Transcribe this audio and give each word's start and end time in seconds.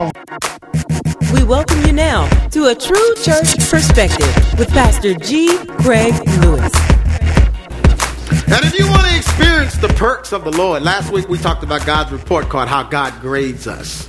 We 0.00 1.42
welcome 1.42 1.82
you 1.84 1.92
now 1.92 2.28
to 2.50 2.66
a 2.66 2.74
true 2.76 3.14
church 3.16 3.58
perspective 3.68 4.32
with 4.56 4.68
Pastor 4.68 5.14
G. 5.14 5.58
Craig 5.80 6.14
Lewis. 6.38 6.72
And 8.46 8.64
if 8.64 8.78
you 8.78 8.86
want 8.86 9.08
to 9.08 9.16
experience 9.16 9.76
the 9.76 9.92
perks 9.96 10.32
of 10.32 10.44
the 10.44 10.52
Lord, 10.52 10.84
last 10.84 11.10
week 11.10 11.28
we 11.28 11.36
talked 11.36 11.64
about 11.64 11.84
God's 11.84 12.12
report 12.12 12.48
card, 12.48 12.68
how 12.68 12.84
God 12.84 13.20
grades 13.20 13.66
us. 13.66 14.08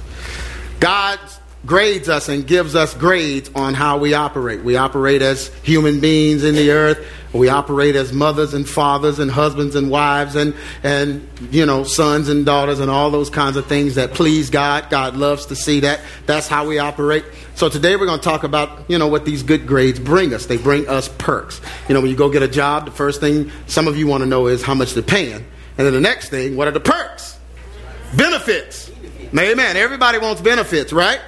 God 0.80 1.20
grades 1.66 2.08
us 2.08 2.30
and 2.30 2.48
gives 2.48 2.76
us 2.76 2.94
grades 2.94 3.50
on 3.54 3.74
how 3.74 3.98
we 3.98 4.14
operate. 4.14 4.64
We 4.64 4.78
operate 4.78 5.22
as 5.22 5.48
human 5.64 6.00
beings 6.00 6.44
in 6.44 6.56
the 6.56 6.72
earth. 6.72 7.06
We 7.34 7.50
operate 7.50 7.96
as 7.96 8.12
mothers 8.12 8.54
and 8.54 8.68
fathers 8.68 9.20
and 9.20 9.30
husbands 9.30 9.76
and 9.76 9.92
wives 9.92 10.36
and, 10.36 10.56
and, 10.84 11.28
you 11.52 11.66
know, 11.66 11.84
sons 11.84 12.28
and 12.28 12.46
daughters 12.46 12.80
and 12.80 12.90
all 12.90 13.12
those 13.12 13.30
kinds 13.30 13.56
of 13.56 13.68
things 13.68 13.96
that 13.96 14.14
please 14.14 14.50
God. 14.50 14.90
God 14.90 15.16
loves 15.16 15.48
to 15.48 15.56
see 15.56 15.82
that. 15.82 16.02
That's 16.26 16.48
how 16.48 16.68
we 16.68 16.80
operate. 16.80 17.26
So 17.54 17.70
today 17.70 17.96
we're 17.98 18.08
going 18.08 18.20
to 18.20 18.24
talk 18.24 18.44
about, 18.44 18.90
you 18.90 18.98
know, 18.98 19.08
what 19.08 19.26
these 19.26 19.44
good 19.44 19.68
grades 19.68 20.00
bring 20.00 20.34
us. 20.34 20.48
They 20.48 20.58
bring 20.58 20.88
us 20.88 21.10
perks. 21.20 21.62
You 21.88 21.94
know, 21.94 22.02
when 22.02 22.10
you 22.10 22.18
go 22.18 22.30
get 22.30 22.42
a 22.42 22.48
job, 22.48 22.86
the 22.86 22.92
first 22.92 23.20
thing 23.20 23.52
some 23.68 23.88
of 23.88 23.98
you 23.98 24.08
want 24.08 24.24
to 24.24 24.28
know 24.28 24.48
is 24.48 24.64
how 24.64 24.74
much 24.74 24.94
they're 24.94 25.04
paying. 25.04 25.46
And 25.78 25.86
then 25.86 25.94
the 25.94 26.02
next 26.02 26.30
thing, 26.30 26.56
what 26.56 26.68
are 26.68 26.72
the 26.72 26.80
perks? 26.80 27.38
Benefits. 28.16 28.90
Amen. 29.38 29.78
Everybody 29.78 30.18
wants 30.18 30.42
benefits, 30.42 30.92
right? 30.92 31.20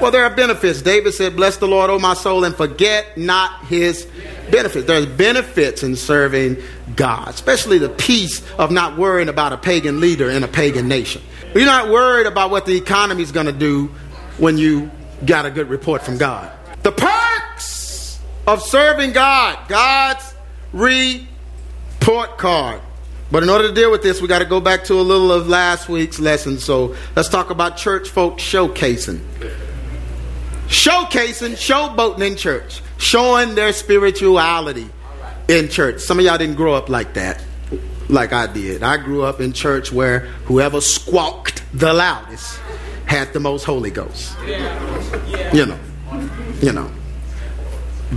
Well, 0.00 0.10
there 0.10 0.24
are 0.24 0.34
benefits. 0.34 0.82
David 0.82 1.14
said, 1.14 1.36
Bless 1.36 1.56
the 1.56 1.66
Lord, 1.66 1.88
O 1.88 1.98
my 1.98 2.12
soul, 2.12 2.44
and 2.44 2.54
forget 2.54 3.16
not 3.16 3.64
his 3.64 4.06
benefits. 4.50 4.86
There's 4.86 5.06
benefits 5.06 5.82
in 5.82 5.96
serving 5.96 6.58
God, 6.94 7.28
especially 7.30 7.78
the 7.78 7.88
peace 7.88 8.42
of 8.58 8.70
not 8.70 8.98
worrying 8.98 9.30
about 9.30 9.54
a 9.54 9.56
pagan 9.56 9.98
leader 10.00 10.30
in 10.30 10.44
a 10.44 10.48
pagan 10.48 10.86
nation. 10.86 11.22
You're 11.54 11.64
not 11.64 11.88
worried 11.88 12.26
about 12.26 12.50
what 12.50 12.66
the 12.66 12.76
economy 12.76 13.22
is 13.22 13.32
going 13.32 13.46
to 13.46 13.52
do 13.52 13.86
when 14.36 14.58
you 14.58 14.90
got 15.24 15.46
a 15.46 15.50
good 15.50 15.70
report 15.70 16.02
from 16.02 16.18
God. 16.18 16.52
The 16.82 16.92
perks 16.92 18.20
of 18.46 18.62
serving 18.62 19.12
God, 19.12 19.66
God's 19.66 20.34
report 20.74 22.36
card. 22.36 22.82
But 23.30 23.42
in 23.42 23.48
order 23.48 23.66
to 23.68 23.74
deal 23.74 23.90
with 23.90 24.02
this, 24.02 24.20
we 24.20 24.28
got 24.28 24.40
to 24.40 24.44
go 24.44 24.60
back 24.60 24.84
to 24.84 24.94
a 24.94 25.02
little 25.02 25.32
of 25.32 25.48
last 25.48 25.88
week's 25.88 26.20
lesson. 26.20 26.58
So 26.58 26.94
let's 27.16 27.30
talk 27.30 27.48
about 27.48 27.78
church 27.78 28.10
folk 28.10 28.36
showcasing 28.36 29.20
showcasing, 30.68 31.52
showboating 31.52 32.26
in 32.26 32.36
church, 32.36 32.82
showing 32.98 33.54
their 33.54 33.72
spirituality 33.72 34.88
in 35.48 35.68
church. 35.68 36.00
Some 36.00 36.18
of 36.18 36.24
y'all 36.24 36.38
didn't 36.38 36.56
grow 36.56 36.74
up 36.74 36.88
like 36.88 37.14
that, 37.14 37.42
like 38.08 38.32
I 38.32 38.46
did. 38.46 38.82
I 38.82 38.96
grew 38.96 39.22
up 39.22 39.40
in 39.40 39.52
church 39.52 39.92
where 39.92 40.20
whoever 40.46 40.80
squawked 40.80 41.62
the 41.72 41.92
loudest 41.92 42.60
had 43.06 43.32
the 43.32 43.40
most 43.40 43.64
Holy 43.64 43.90
Ghost. 43.90 44.36
You 45.52 45.66
know, 45.66 45.78
you 46.60 46.72
know. 46.72 46.90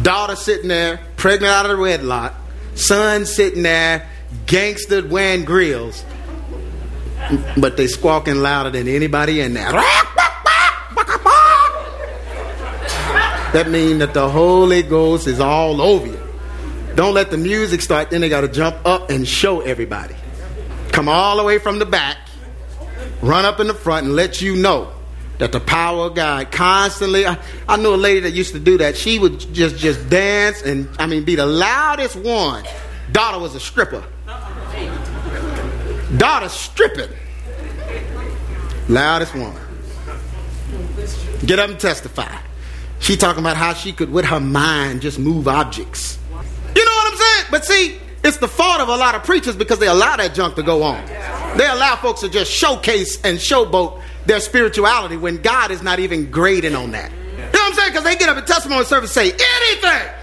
Daughter 0.01 0.35
sitting 0.35 0.67
there, 0.67 0.99
pregnant 1.17 1.51
out 1.51 1.65
of 1.65 1.71
the 1.71 1.77
red 1.77 2.01
wedlock, 2.01 2.35
son 2.75 3.25
sitting 3.25 3.63
there, 3.63 4.07
gangster 4.45 5.05
wearing 5.05 5.45
grills, 5.45 6.03
but 7.57 7.75
they 7.75 7.87
squawking 7.87 8.37
louder 8.37 8.69
than 8.69 8.87
anybody 8.87 9.41
in 9.41 9.53
there. 9.53 9.71
That 13.53 13.69
means 13.69 13.99
that 13.99 14.13
the 14.13 14.29
Holy 14.29 14.83
Ghost 14.83 15.27
is 15.27 15.39
all 15.39 15.81
over 15.81 16.07
you. 16.07 16.19
Don't 16.95 17.13
let 17.13 17.31
the 17.31 17.37
music 17.37 17.81
start, 17.81 18.09
then 18.09 18.21
they 18.21 18.29
got 18.29 18.41
to 18.41 18.47
jump 18.47 18.77
up 18.85 19.09
and 19.09 19.27
show 19.27 19.61
everybody. 19.61 20.15
Come 20.91 21.07
all 21.07 21.37
the 21.37 21.43
way 21.43 21.59
from 21.59 21.79
the 21.79 21.85
back, 21.85 22.17
run 23.21 23.45
up 23.45 23.59
in 23.59 23.67
the 23.67 23.73
front, 23.73 24.05
and 24.05 24.15
let 24.15 24.41
you 24.41 24.55
know 24.55 24.91
that 25.39 25.51
the 25.51 25.59
power 25.59 26.07
of 26.07 26.15
God 26.15 26.51
constantly. 26.51 27.25
I, 27.25 27.37
I 27.67 27.77
knew 27.77 27.93
a 27.93 27.95
lady 27.95 28.19
that 28.21 28.31
used 28.31 28.53
to 28.53 28.59
do 28.59 28.77
that. 28.79 28.95
She 28.95 29.17
would 29.17 29.39
just 29.53 29.77
just 29.77 30.09
dance 30.09 30.61
and 30.61 30.87
I 30.99 31.07
mean 31.07 31.23
be 31.23 31.35
the 31.35 31.45
loudest 31.45 32.15
one. 32.17 32.65
Daughter 33.11 33.39
was 33.39 33.55
a 33.55 33.59
stripper. 33.59 34.03
Daughter 36.17 36.49
stripping. 36.49 37.09
Loudest 38.87 39.33
one. 39.35 39.55
Get 41.45 41.59
up 41.59 41.69
and 41.69 41.79
testify. 41.79 42.35
She 42.99 43.15
talking 43.15 43.39
about 43.39 43.57
how 43.57 43.73
she 43.73 43.91
could, 43.93 44.11
with 44.11 44.25
her 44.25 44.39
mind, 44.39 45.01
just 45.01 45.19
move 45.19 45.47
objects. 45.47 46.19
You 46.75 46.85
know 46.85 46.91
what 46.91 47.13
I'm 47.13 47.17
saying? 47.17 47.45
But 47.49 47.65
see, 47.65 47.97
it's 48.23 48.37
the 48.37 48.47
fault 48.47 48.81
of 48.81 48.89
a 48.89 48.95
lot 48.95 49.15
of 49.15 49.23
preachers 49.23 49.55
because 49.55 49.79
they 49.79 49.87
allow 49.87 50.17
that 50.17 50.33
junk 50.33 50.55
to 50.55 50.63
go 50.63 50.83
on. 50.83 51.05
They 51.57 51.65
allow 51.65 51.95
folks 51.95 52.21
to 52.21 52.29
just 52.29 52.51
showcase 52.51 53.19
and 53.23 53.37
showboat 53.37 54.01
their 54.25 54.39
spirituality 54.39 55.17
when 55.17 55.41
God 55.41 55.71
is 55.71 55.81
not 55.81 55.99
even 55.99 56.29
grading 56.29 56.75
on 56.75 56.91
that. 56.91 57.11
You 57.11 57.17
know 57.37 57.45
what 57.45 57.55
I'm 57.55 57.73
saying? 57.73 57.91
Because 57.91 58.03
they 58.03 58.15
get 58.15 58.29
up 58.29 58.37
at 58.37 58.45
testimony 58.45 58.85
service 58.85 59.11
say 59.11 59.31
anything 59.31 60.13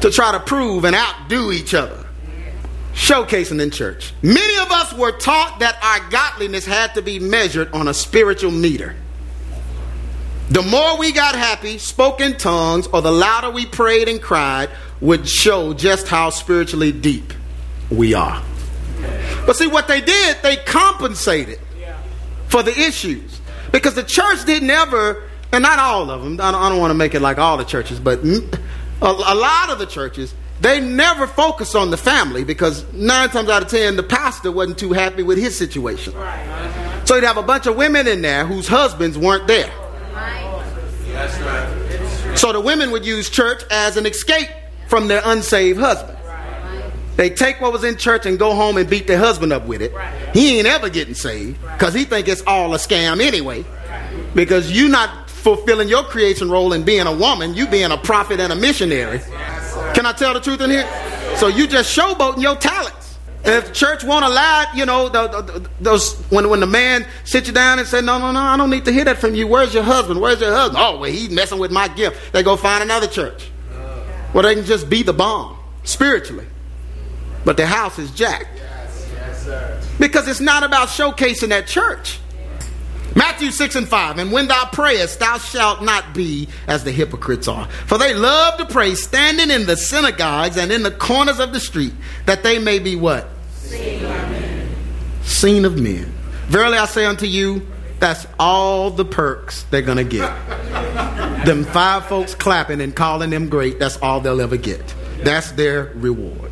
to 0.00 0.10
try 0.10 0.32
to 0.32 0.40
prove 0.40 0.84
and 0.84 0.94
outdo 0.94 1.50
each 1.52 1.74
other. 1.74 2.06
Showcasing 2.94 3.60
in 3.60 3.70
church. 3.70 4.14
Many 4.22 4.56
of 4.58 4.70
us 4.70 4.92
were 4.92 5.10
taught 5.12 5.58
that 5.58 5.76
our 5.82 6.08
godliness 6.10 6.64
had 6.64 6.94
to 6.94 7.02
be 7.02 7.18
measured 7.18 7.72
on 7.72 7.88
a 7.88 7.94
spiritual 7.94 8.52
meter. 8.52 8.94
The 10.50 10.62
more 10.62 10.98
we 10.98 11.12
got 11.12 11.34
happy, 11.34 11.78
spoke 11.78 12.20
in 12.20 12.36
tongues, 12.36 12.86
or 12.88 13.00
the 13.00 13.10
louder 13.10 13.50
we 13.50 13.64
prayed 13.64 14.08
and 14.08 14.20
cried, 14.20 14.68
would 15.00 15.28
show 15.28 15.72
just 15.72 16.06
how 16.06 16.30
spiritually 16.30 16.92
deep 16.92 17.32
we 17.90 18.14
are. 18.14 18.42
But 19.46 19.56
see, 19.56 19.66
what 19.66 19.88
they 19.88 20.00
did, 20.00 20.38
they 20.42 20.56
compensated 20.56 21.60
for 22.48 22.62
the 22.62 22.78
issues. 22.78 23.40
Because 23.72 23.94
the 23.94 24.04
church 24.04 24.44
didn't 24.44 24.70
ever, 24.70 25.24
and 25.50 25.62
not 25.62 25.78
all 25.78 26.10
of 26.10 26.22
them, 26.22 26.40
I 26.40 26.52
don't, 26.52 26.70
don't 26.70 26.78
want 26.78 26.90
to 26.90 26.94
make 26.94 27.14
it 27.14 27.20
like 27.20 27.38
all 27.38 27.56
the 27.56 27.64
churches, 27.64 27.98
but 27.98 28.20
a, 28.22 29.06
a 29.06 29.34
lot 29.34 29.70
of 29.70 29.78
the 29.78 29.86
churches, 29.86 30.34
they 30.60 30.80
never 30.80 31.26
focus 31.26 31.74
on 31.74 31.90
the 31.90 31.96
family 31.96 32.44
because 32.44 32.90
nine 32.92 33.30
times 33.30 33.48
out 33.48 33.62
of 33.62 33.68
ten, 33.68 33.96
the 33.96 34.02
pastor 34.02 34.52
wasn't 34.52 34.78
too 34.78 34.92
happy 34.92 35.22
with 35.22 35.38
his 35.38 35.56
situation. 35.56 36.12
So 37.04 37.16
you'd 37.16 37.24
have 37.24 37.36
a 37.36 37.42
bunch 37.42 37.66
of 37.66 37.76
women 37.76 38.06
in 38.06 38.22
there 38.22 38.46
whose 38.46 38.68
husbands 38.68 39.18
weren't 39.18 39.46
there. 39.46 39.72
So 42.36 42.52
the 42.52 42.60
women 42.60 42.90
would 42.90 43.06
use 43.06 43.30
church 43.30 43.62
as 43.70 43.96
an 43.96 44.06
escape 44.06 44.48
from 44.88 45.08
their 45.08 45.22
unsaved 45.24 45.78
husband. 45.78 46.18
They 47.16 47.30
take 47.30 47.60
what 47.60 47.72
was 47.72 47.84
in 47.84 47.96
church 47.96 48.26
and 48.26 48.38
go 48.38 48.54
home 48.54 48.76
and 48.76 48.90
beat 48.90 49.06
their 49.06 49.18
husband 49.18 49.52
up 49.52 49.66
with 49.66 49.80
it. 49.82 49.92
He 50.32 50.58
ain't 50.58 50.66
ever 50.66 50.88
getting 50.88 51.14
saved 51.14 51.60
because 51.62 51.94
he 51.94 52.04
think 52.04 52.26
it's 52.26 52.42
all 52.46 52.74
a 52.74 52.78
scam 52.78 53.20
anyway. 53.24 53.64
Because 54.34 54.72
you 54.72 54.88
not 54.88 55.30
fulfilling 55.30 55.88
your 55.88 56.02
creation 56.04 56.50
role 56.50 56.72
in 56.72 56.82
being 56.82 57.06
a 57.06 57.16
woman, 57.16 57.54
you 57.54 57.68
being 57.68 57.92
a 57.92 57.98
prophet 57.98 58.40
and 58.40 58.52
a 58.52 58.56
missionary. 58.56 59.20
Can 59.94 60.06
I 60.06 60.12
tell 60.12 60.34
the 60.34 60.40
truth 60.40 60.60
in 60.60 60.70
here? 60.70 60.88
So 61.36 61.46
you 61.46 61.66
just 61.68 61.96
showboating 61.96 62.42
your 62.42 62.56
talents. 62.56 63.03
If 63.46 63.66
the 63.68 63.72
church 63.74 64.02
won't 64.04 64.24
allow 64.24 64.62
it, 64.62 64.68
you 64.74 64.86
know, 64.86 65.08
those 65.80 66.14
when 66.30 66.48
when 66.48 66.60
the 66.60 66.66
man 66.66 67.06
sits 67.24 67.46
you 67.46 67.52
down 67.52 67.78
and 67.78 67.86
say, 67.86 68.00
"No, 68.00 68.18
no, 68.18 68.32
no, 68.32 68.40
I 68.40 68.56
don't 68.56 68.70
need 68.70 68.86
to 68.86 68.92
hear 68.92 69.04
that 69.04 69.18
from 69.18 69.34
you. 69.34 69.46
Where's 69.46 69.74
your 69.74 69.82
husband? 69.82 70.20
Where's 70.20 70.40
your 70.40 70.52
husband? 70.52 70.78
Oh, 70.82 70.98
well, 70.98 71.10
he's 71.10 71.28
messing 71.30 71.58
with 71.58 71.70
my 71.70 71.88
gift. 71.88 72.32
They 72.32 72.42
go 72.42 72.56
find 72.56 72.82
another 72.82 73.06
church. 73.06 73.50
Well, 74.32 74.42
they 74.44 74.54
can 74.54 74.64
just 74.64 74.88
be 74.88 75.02
the 75.02 75.12
bomb 75.12 75.58
spiritually, 75.84 76.46
but 77.44 77.56
the 77.56 77.66
house 77.66 77.98
is 77.98 78.10
jacked 78.12 78.48
because 79.98 80.26
it's 80.26 80.40
not 80.40 80.62
about 80.62 80.88
showcasing 80.88 81.50
that 81.50 81.66
church. 81.66 82.18
Matthew 83.14 83.50
6 83.50 83.76
and 83.76 83.88
5. 83.88 84.18
And 84.18 84.32
when 84.32 84.48
thou 84.48 84.64
prayest, 84.72 85.20
thou 85.20 85.38
shalt 85.38 85.82
not 85.82 86.14
be 86.14 86.48
as 86.66 86.84
the 86.84 86.92
hypocrites 86.92 87.48
are. 87.48 87.66
For 87.86 87.98
they 87.98 88.14
love 88.14 88.58
to 88.58 88.66
pray 88.66 88.94
standing 88.94 89.50
in 89.50 89.66
the 89.66 89.76
synagogues 89.76 90.56
and 90.56 90.72
in 90.72 90.82
the 90.82 90.90
corners 90.90 91.38
of 91.38 91.52
the 91.52 91.60
street, 91.60 91.92
that 92.26 92.42
they 92.42 92.58
may 92.58 92.78
be 92.78 92.96
what? 92.96 93.28
Seen 93.52 94.04
of 94.04 94.10
men. 94.10 94.68
Seen 95.22 95.64
of 95.64 95.80
men. 95.80 96.12
Verily 96.46 96.76
I 96.76 96.86
say 96.86 97.04
unto 97.04 97.26
you, 97.26 97.66
that's 98.00 98.26
all 98.38 98.90
the 98.90 99.04
perks 99.04 99.62
they're 99.70 99.82
going 99.82 99.98
to 99.98 100.04
get. 100.04 100.30
them 101.46 101.64
five 101.64 102.06
folks 102.06 102.34
clapping 102.34 102.80
and 102.80 102.94
calling 102.94 103.30
them 103.30 103.48
great, 103.48 103.78
that's 103.78 103.96
all 103.98 104.20
they'll 104.20 104.40
ever 104.40 104.56
get. 104.56 104.94
That's 105.22 105.52
their 105.52 105.92
reward. 105.94 106.43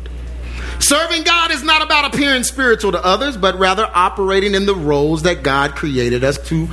Serving 0.79 1.23
God 1.23 1.51
is 1.51 1.63
not 1.63 1.81
about 1.81 2.13
appearing 2.13 2.43
spiritual 2.43 2.91
to 2.91 3.03
others, 3.03 3.37
but 3.37 3.57
rather 3.57 3.89
operating 3.93 4.53
in 4.53 4.65
the 4.65 4.75
roles 4.75 5.23
that 5.23 5.43
God 5.43 5.75
created 5.75 6.23
us 6.23 6.37
to 6.49 6.67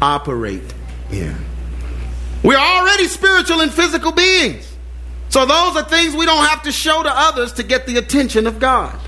operate 0.00 0.74
in. 1.10 1.34
We're 2.42 2.58
already 2.58 3.08
spiritual 3.08 3.60
and 3.60 3.72
physical 3.72 4.12
beings. 4.12 4.70
So 5.30 5.46
those 5.46 5.76
are 5.76 5.82
things 5.82 6.14
we 6.14 6.26
don't 6.26 6.46
have 6.46 6.62
to 6.64 6.72
show 6.72 7.02
to 7.02 7.10
others 7.10 7.54
to 7.54 7.62
get 7.62 7.86
the 7.86 7.96
attention 7.96 8.46
of 8.46 8.58
God. 8.58 8.98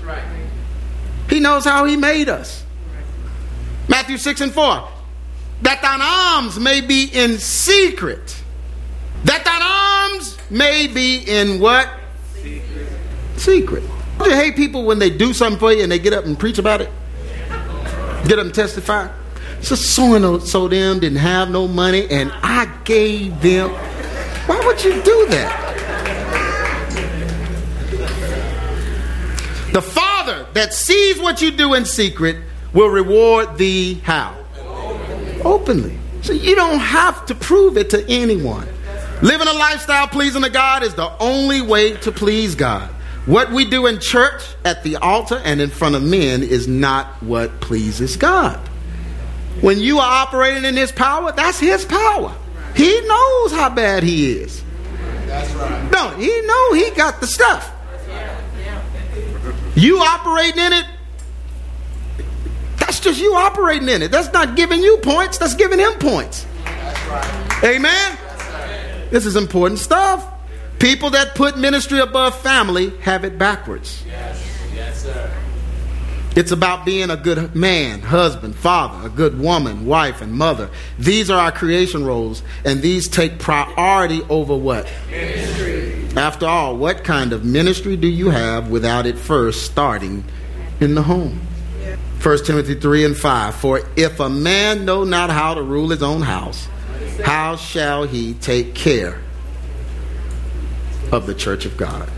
He 1.29 1.39
knows 1.39 1.63
how 1.63 1.85
He 1.85 1.95
made 1.95 2.29
us. 2.29 2.63
Matthew 3.87 4.17
6 4.17 4.41
and 4.41 4.51
4. 4.51 4.89
That 5.61 5.81
thine 5.81 6.01
alms 6.01 6.59
may 6.59 6.81
be 6.81 7.05
in 7.05 7.37
secret. 7.37 8.43
That 9.23 9.45
thine 9.45 9.61
alms 9.61 10.37
may 10.49 10.87
be 10.87 11.19
in 11.19 11.59
what? 11.59 11.89
Secret. 12.35 12.87
Secret. 13.37 13.83
You 14.27 14.35
hate 14.35 14.57
people 14.57 14.83
when 14.83 14.99
they 14.99 15.09
do 15.09 15.33
something 15.33 15.57
for 15.57 15.71
you 15.71 15.83
and 15.83 15.89
they 15.89 15.99
get 15.99 16.11
up 16.11 16.25
and 16.25 16.37
preach 16.37 16.57
about 16.57 16.81
it? 16.81 16.89
Get 18.27 18.39
up 18.39 18.45
and 18.45 18.53
testify? 18.53 19.07
So 19.61 19.73
so 19.73 20.15
and 20.15 20.43
so 20.43 20.67
them 20.67 20.99
didn't 20.99 21.19
have 21.19 21.49
no 21.49 21.65
money, 21.65 22.09
and 22.09 22.29
I 22.43 22.65
gave 22.83 23.41
them. 23.41 23.69
Why 23.69 24.61
would 24.65 24.83
you 24.83 25.01
do 25.01 25.27
that? 25.27 25.63
The 29.71 29.81
Father 29.81 30.45
that 30.55 30.73
sees 30.73 31.19
what 31.19 31.41
you 31.41 31.49
do 31.49 31.73
in 31.73 31.85
secret 31.85 32.35
will 32.73 32.89
reward 32.89 33.57
thee 33.57 33.93
how? 34.03 34.37
Openly. 35.45 35.97
So 36.21 36.33
you 36.33 36.53
don't 36.53 36.79
have 36.79 37.25
to 37.27 37.35
prove 37.35 37.77
it 37.77 37.89
to 37.91 38.05
anyone. 38.09 38.67
Living 39.21 39.47
a 39.47 39.53
lifestyle 39.53 40.07
pleasing 40.07 40.41
to 40.41 40.49
God 40.49 40.83
is 40.83 40.95
the 40.95 41.15
only 41.21 41.61
way 41.61 41.95
to 41.97 42.11
please 42.11 42.55
God. 42.55 42.93
What 43.27 43.51
we 43.51 43.65
do 43.65 43.87
in 43.87 43.99
church, 43.99 44.41
at 44.63 44.83
the 44.83 44.95
altar, 44.95 45.41
and 45.43 45.59
in 45.59 45.69
front 45.69 45.95
of 45.95 46.01
men 46.01 46.43
is 46.43 46.65
not 46.65 47.21
what 47.21 47.59
pleases 47.59 48.15
God. 48.15 48.57
When 49.59 49.79
you 49.79 49.99
are 49.99 50.23
operating 50.23 50.63
in 50.63 50.77
His 50.77 50.93
power, 50.93 51.33
that's 51.33 51.59
His 51.59 51.83
power. 51.83 52.33
He 52.73 53.01
knows 53.01 53.51
how 53.51 53.69
bad 53.69 54.03
He 54.03 54.31
is. 54.31 54.63
That's 55.25 55.53
right. 55.55 55.91
No, 55.91 56.09
He 56.11 56.41
know 56.41 56.73
He 56.73 56.89
got 56.91 57.19
the 57.19 57.27
stuff. 57.27 57.73
You 59.75 59.99
operating 59.99 60.59
in 60.59 60.73
it, 60.73 60.85
that's 62.77 63.01
just 63.01 63.19
you 63.19 63.35
operating 63.35 63.89
in 63.89 64.01
it. 64.01 64.09
That's 64.09 64.31
not 64.31 64.55
giving 64.55 64.81
you 64.81 64.97
points, 64.99 65.37
that's 65.37 65.53
giving 65.53 65.79
Him 65.79 65.93
points. 65.99 66.45
That's 66.63 67.07
Right. 67.07 67.63
Amen? 67.63 68.17
This 69.11 69.25
is 69.25 69.35
important 69.35 69.79
stuff. 69.79 70.25
People 70.79 71.09
that 71.11 71.33
put 71.33 71.57
ministry 71.57 71.99
above 71.99 72.39
family 72.39 72.89
have 72.99 73.23
it 73.23 73.37
backwards. 73.37 74.03
Yes, 74.05 74.45
yes, 74.75 75.03
sir. 75.03 75.31
It's 76.35 76.51
about 76.51 76.85
being 76.85 77.09
a 77.09 77.17
good 77.17 77.55
man, 77.55 78.01
husband, 78.01 78.55
father, 78.55 79.07
a 79.07 79.09
good 79.09 79.39
woman, 79.39 79.87
wife, 79.87 80.21
and 80.21 80.31
mother. 80.31 80.69
These 80.99 81.31
are 81.31 81.39
our 81.39 81.51
creation 81.51 82.05
roles, 82.05 82.43
and 82.63 82.79
these 82.79 83.07
take 83.07 83.39
priority 83.39 84.21
over 84.29 84.55
what? 84.55 84.87
Ministry. 85.09 86.07
After 86.15 86.45
all, 86.45 86.77
what 86.77 87.03
kind 87.03 87.33
of 87.33 87.43
ministry 87.43 87.95
do 87.95 88.07
you 88.07 88.29
have 88.29 88.69
without 88.69 89.07
it 89.07 89.17
first 89.17 89.65
starting 89.65 90.23
in 90.79 90.93
the 90.93 91.01
home? 91.01 91.41
1 92.21 92.45
Timothy 92.45 92.75
3 92.75 93.05
and 93.05 93.17
5. 93.17 93.55
For 93.55 93.81
if 93.95 94.19
a 94.19 94.29
man 94.29 94.85
know 94.85 95.03
not 95.03 95.31
how 95.31 95.55
to 95.55 95.61
rule 95.63 95.89
his 95.89 96.03
own 96.03 96.21
house, 96.21 96.67
how 97.23 97.55
shall 97.55 98.03
he 98.03 98.35
take 98.35 98.75
care 98.75 99.19
of 101.11 101.27
the 101.27 101.33
church 101.33 101.65
of 101.65 101.77
God? 101.77 102.09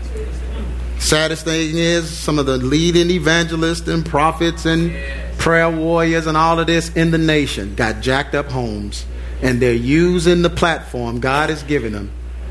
Saddest 0.98 1.44
thing 1.44 1.76
is, 1.76 2.08
some 2.08 2.38
of 2.38 2.46
the 2.46 2.58
leading 2.58 3.10
evangelists 3.10 3.88
and 3.88 4.04
prophets 4.04 4.66
and 4.66 4.92
prayer 5.38 5.70
warriors 5.70 6.26
and 6.26 6.36
all 6.36 6.60
of 6.60 6.66
this 6.66 6.94
in 6.94 7.10
the 7.10 7.18
nation 7.18 7.74
got 7.74 8.02
jacked 8.02 8.34
up 8.34 8.46
homes, 8.50 9.06
and 9.42 9.60
they're 9.60 9.72
using 9.72 10.42
the 10.42 10.50
platform 10.50 11.18
God 11.20 11.48
has 11.48 11.62
given 11.62 11.94
them 11.94 12.10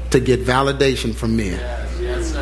to 0.10 0.20
get 0.20 0.44
validation 0.44 1.14
from 1.14 1.38
men. 1.38 1.60
Yes, 1.60 2.00
yes. 2.02 2.34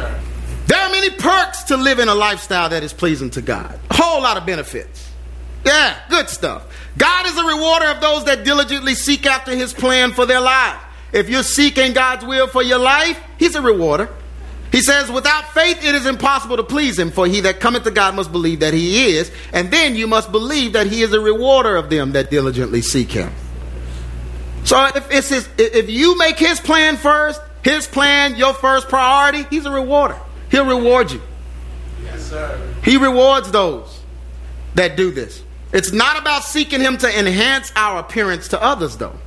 There 0.68 0.80
are 0.80 0.90
many 0.90 1.10
perks 1.10 1.64
to 1.64 1.78
living 1.78 2.08
a 2.08 2.16
lifestyle 2.16 2.70
that 2.70 2.84
is 2.84 2.94
pleasing 2.94 3.30
to 3.32 3.42
God. 3.42 3.78
A 3.90 3.96
whole 3.96 4.22
lot 4.22 4.38
of 4.38 4.46
benefits. 4.46 5.12
Yeah, 5.66 5.98
good 6.10 6.30
stuff. 6.30 6.66
God 6.98 7.26
is 7.26 7.38
a 7.38 7.44
rewarder 7.44 7.88
of 7.88 8.00
those 8.00 8.24
that 8.26 8.46
diligently 8.46 8.96
seek 8.96 9.26
after 9.26 9.54
his 9.54 9.74
plan 9.74 10.14
for 10.14 10.26
their 10.26 10.40
lives. 10.40 10.82
If 11.18 11.30
you're 11.30 11.42
seeking 11.42 11.94
God's 11.94 12.24
will 12.24 12.46
for 12.46 12.62
your 12.62 12.78
life, 12.78 13.20
he's 13.40 13.56
a 13.56 13.62
rewarder. 13.62 14.08
He 14.72 14.82
says, 14.82 15.10
without 15.10 15.52
faith 15.52 15.84
it 15.84 15.96
is 15.96 16.06
impossible 16.06 16.58
to 16.58 16.64
please 16.64 17.00
him, 17.00 17.10
for 17.10 17.26
he 17.26 17.40
that 17.40 17.60
cometh 17.60 17.86
to 17.86 17.92
God 17.92 18.14
must 18.14 18.32
believe 18.32 18.60
that 18.60 18.76
he 18.76 19.16
is, 19.16 19.32
and 19.52 19.72
then 19.72 19.96
you 19.96 20.06
must 20.06 20.32
believe 20.32 20.74
that 20.74 20.86
he 20.86 21.02
is 21.02 21.14
a 21.14 21.20
rewarder 21.20 21.76
of 21.76 21.90
them 21.90 22.12
that 22.12 22.30
diligently 22.30 22.84
seek 22.84 23.10
him. 23.10 23.32
So 24.64 24.86
if, 24.94 25.10
it's 25.10 25.30
his, 25.30 25.50
if 25.58 25.90
you 25.90 26.16
make 26.20 26.38
his 26.38 26.60
plan 26.60 26.98
first, 26.98 27.42
his 27.64 27.88
plan 27.88 28.36
your 28.36 28.54
first 28.54 28.88
priority, 28.88 29.48
he's 29.50 29.66
a 29.66 29.72
rewarder. 29.72 30.20
He'll 30.52 30.68
reward 30.68 31.12
you. 31.12 31.22
Yes, 32.04 32.30
sir. 32.30 32.76
He 32.84 32.98
rewards 32.98 33.50
those 33.50 34.02
that 34.76 34.96
do 34.96 35.10
this. 35.10 35.42
It's 35.74 35.92
not 35.92 36.22
about 36.22 36.44
seeking 36.44 36.80
him 36.80 36.96
to 37.00 37.20
enhance 37.20 37.72
our 37.76 38.02
appearance 38.02 38.50
to 38.50 38.62
others, 38.62 38.98
though. 38.98 39.18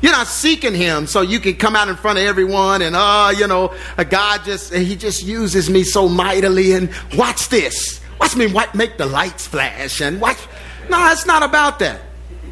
You're 0.00 0.12
not 0.12 0.28
seeking 0.28 0.74
him 0.74 1.06
so 1.06 1.22
you 1.22 1.40
can 1.40 1.56
come 1.56 1.74
out 1.74 1.88
in 1.88 1.96
front 1.96 2.18
of 2.18 2.24
everyone 2.24 2.82
and, 2.82 2.94
oh, 2.96 3.30
you 3.30 3.46
know, 3.46 3.74
a 3.96 4.04
God 4.04 4.44
just, 4.44 4.72
he 4.72 4.94
just 4.94 5.24
uses 5.24 5.68
me 5.68 5.82
so 5.82 6.08
mightily 6.08 6.72
and 6.72 6.90
watch 7.14 7.48
this. 7.48 8.00
Watch 8.20 8.36
me 8.36 8.52
make 8.74 8.96
the 8.96 9.06
lights 9.06 9.46
flash 9.46 10.00
and 10.00 10.20
watch. 10.20 10.38
No, 10.88 11.10
it's 11.10 11.26
not 11.26 11.42
about 11.42 11.78
that. 11.80 12.00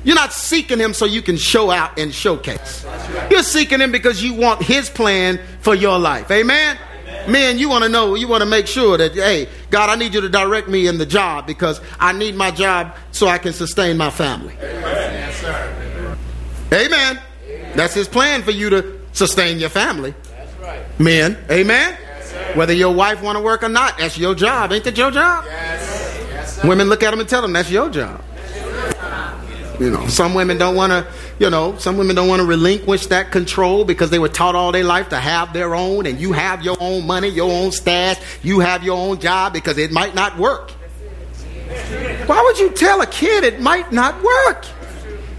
You're 0.04 0.14
not 0.14 0.32
seeking 0.32 0.78
him 0.78 0.94
so 0.94 1.04
you 1.04 1.20
can 1.22 1.37
show 1.37 1.70
out 1.70 1.98
and 1.98 2.14
showcase. 2.14 2.87
You're 3.31 3.43
seeking 3.43 3.81
him 3.81 3.90
because 3.90 4.22
you 4.22 4.34
want 4.34 4.62
his 4.62 4.88
plan 4.88 5.40
for 5.60 5.75
your 5.75 5.98
life. 5.98 6.31
Amen? 6.31 6.78
Amen. 7.08 7.32
Man, 7.32 7.58
you 7.58 7.69
want 7.69 7.82
to 7.82 7.90
know, 7.90 8.14
you 8.14 8.28
want 8.28 8.43
to 8.43 8.48
make 8.48 8.69
sure 8.69 8.96
that, 8.96 9.14
hey, 9.14 9.48
God, 9.70 9.90
I 9.90 9.96
need 9.96 10.14
you 10.14 10.20
to 10.20 10.28
direct 10.28 10.69
me 10.69 10.87
in 10.87 10.98
the 10.98 11.06
job 11.06 11.46
because 11.46 11.81
I 11.98 12.12
need 12.12 12.37
my 12.37 12.52
job 12.52 12.96
so 13.10 13.26
I 13.26 13.38
can 13.38 13.52
sustain 13.52 13.96
my 13.96 14.10
family. 14.10 14.54
Amen. 14.62 16.16
Amen. 16.72 17.20
That's 17.76 17.94
his 17.94 18.08
plan 18.08 18.43
for 18.43 18.50
you 18.50 18.70
to 18.70 19.00
sustain 19.12 19.58
your 19.58 19.70
family. 19.70 20.14
That's 20.31 20.55
right. 20.61 21.00
Men, 21.00 21.38
amen. 21.50 21.96
Yes, 22.00 22.56
Whether 22.56 22.73
your 22.73 22.94
wife 22.94 23.23
want 23.23 23.37
to 23.37 23.43
work 23.43 23.62
or 23.62 23.69
not, 23.69 23.99
that's 23.99 24.19
your 24.19 24.34
job. 24.34 24.73
Ain't 24.73 24.84
that 24.84 24.96
your 24.96 25.11
job? 25.11 25.44
Yes. 25.46 26.19
Yes, 26.31 26.64
women 26.64 26.88
look 26.88 27.02
at 27.02 27.11
them 27.11 27.20
and 27.20 27.28
tell 27.28 27.43
them 27.43 27.52
that's 27.52 27.70
your 27.70 27.90
job. 27.90 28.23
You 29.78 29.90
know, 29.90 30.06
some 30.06 30.32
women 30.32 30.56
don't 30.56 30.75
want 30.75 30.90
to, 30.93 31.06
you 31.38 31.50
know, 31.50 31.76
some 31.76 31.99
women 31.99 32.17
don't 32.17 32.28
want 32.28 32.40
to 32.40 32.46
relinquish 32.46 33.08
that 33.08 33.31
control 33.31 33.84
because 33.84 34.08
they 34.08 34.19
were 34.19 34.31
taught 34.31 34.55
all 34.55 34.72
their 34.72 34.84
life 34.84 35.11
to 35.11 35.19
have 35.19 35.52
their 35.52 35.75
own 35.75 36.06
and 36.06 36.19
you 36.19 36.32
have 36.32 36.64
your 36.64 36.79
own 36.81 37.06
money, 37.06 37.29
your 37.29 37.50
own 37.50 37.72
stash, 37.72 38.19
you 38.43 38.61
have 38.61 38.82
your 38.82 38.96
own 38.96 39.20
job 39.20 39.52
because 39.52 39.76
it 39.76 39.93
might 39.93 40.14
not 40.14 40.38
work. 40.38 40.70
Why 42.26 42.43
would 42.43 42.58
you 42.58 42.70
tell 42.70 43.02
a 43.02 43.06
kid 43.06 43.44
it 43.44 43.61
might 43.61 43.93
not 43.93 44.14
work? 44.22 44.64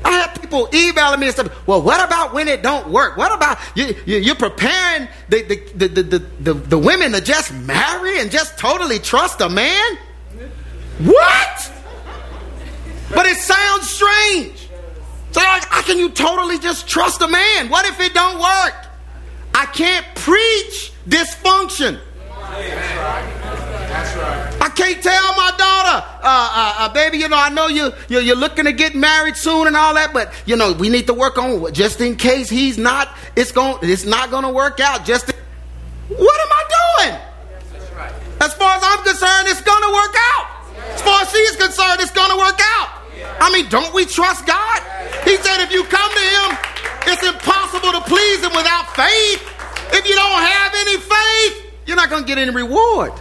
I 0.03 0.11
have 0.11 0.39
people 0.39 0.69
emailing 0.73 1.19
me 1.19 1.27
and 1.27 1.35
stuff. 1.35 1.67
Well, 1.67 1.81
what 1.81 2.03
about 2.03 2.33
when 2.33 2.47
it 2.47 2.61
don't 2.63 2.89
work? 2.89 3.17
What 3.17 3.33
about 3.33 3.57
you, 3.75 3.95
you, 4.05 4.31
are 4.31 4.35
preparing 4.35 5.07
the, 5.29 5.43
the, 5.43 5.87
the, 5.87 5.87
the, 5.87 6.19
the, 6.39 6.53
the 6.53 6.77
women 6.77 7.11
to 7.11 7.21
just 7.21 7.53
marry 7.53 8.19
and 8.19 8.31
just 8.31 8.57
totally 8.57 8.99
trust 8.99 9.41
a 9.41 9.49
man? 9.49 9.97
What? 10.99 11.71
But 13.13 13.25
it 13.25 13.37
sounds 13.37 13.89
strange. 13.89 14.69
So 15.31 15.41
like, 15.41 15.65
how 15.65 15.81
can 15.81 15.97
you 15.97 16.09
totally 16.09 16.57
just 16.57 16.87
trust 16.87 17.21
a 17.21 17.27
man? 17.27 17.69
What 17.69 17.85
if 17.85 17.99
it 17.99 18.13
don't 18.13 18.39
work? 18.39 18.87
I 19.53 19.65
can't 19.65 20.05
preach 20.15 20.93
dysfunction. 21.07 21.99
I 22.43 23.26
can't 24.77 25.01
tell 25.01 25.35
my 25.35 25.51
daughter, 25.57 26.05
uh, 26.21 26.21
uh, 26.21 26.73
uh, 26.77 26.93
baby, 26.93 27.17
you 27.17 27.27
know, 27.27 27.35
I 27.35 27.49
know 27.49 27.65
you, 27.65 27.91
you're, 28.09 28.21
you're, 28.21 28.35
looking 28.35 28.65
to 28.65 28.71
get 28.71 28.93
married 28.93 29.35
soon 29.35 29.65
and 29.65 29.75
all 29.75 29.95
that, 29.95 30.13
but 30.13 30.31
you 30.45 30.55
know, 30.55 30.73
we 30.73 30.87
need 30.89 31.07
to 31.07 31.15
work 31.15 31.39
on 31.39 31.73
just 31.73 31.99
in 31.99 32.15
case 32.15 32.47
he's 32.47 32.77
not, 32.77 33.09
it's 33.35 33.51
going, 33.51 33.79
it's 33.81 34.05
not 34.05 34.29
going 34.29 34.43
to 34.43 34.51
work 34.51 34.79
out. 34.79 35.03
Just, 35.03 35.31
what 35.31 36.39
am 36.45 36.51
I 36.51 36.63
doing? 36.77 37.21
As 38.39 38.53
far 38.53 38.77
as 38.77 38.83
I'm 38.85 39.03
concerned, 39.03 39.49
it's 39.49 39.61
going 39.65 39.81
to 39.81 39.93
work 39.97 40.15
out. 40.15 40.45
As 40.93 41.01
far 41.01 41.21
as 41.23 41.31
she's 41.31 41.55
concerned, 41.55 41.99
it's 41.99 42.13
going 42.13 42.29
to 42.29 42.37
work 42.37 42.61
out. 42.77 43.01
I 43.41 43.49
mean, 43.51 43.67
don't 43.69 43.93
we 43.95 44.05
trust 44.05 44.45
God? 44.45 44.79
He 45.25 45.37
said, 45.37 45.63
if 45.65 45.71
you 45.71 45.85
come 45.85 46.11
to 46.13 46.25
Him, 46.37 46.57
it's 47.09 47.25
impossible 47.25 47.97
to 47.97 48.01
please 48.01 48.45
Him 48.45 48.53
without 48.53 48.95
faith. 48.95 49.41
If 49.89 50.07
you 50.07 50.13
don't 50.13 50.41
have 50.45 50.71
any 50.75 50.97
faith, 51.01 51.65
you're 51.87 51.97
not 51.97 52.11
going 52.11 52.23
to 52.23 52.27
get 52.27 52.37
any 52.37 52.51
reward. 52.51 53.13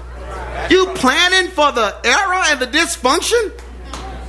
You 0.71 0.87
planning 0.95 1.51
for 1.51 1.73
the 1.73 1.95
error 2.05 2.43
and 2.47 2.61
the 2.61 2.67
dysfunction? 2.67 3.53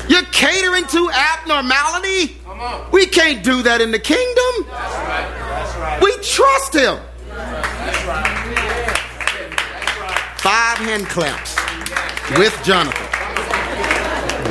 You're 0.09 0.23
catering 0.31 0.85
to 0.87 1.09
abnormality? 1.11 2.37
We 2.91 3.05
can't 3.05 3.43
do 3.43 3.61
that 3.63 3.81
in 3.81 3.91
the 3.91 3.99
kingdom. 3.99 4.65
We 6.01 6.11
trust 6.23 6.73
him. 6.73 6.99
Five 10.37 10.77
hand 10.77 11.05
claps 11.07 11.57
with 12.37 12.57
Jonathan. 12.63 13.07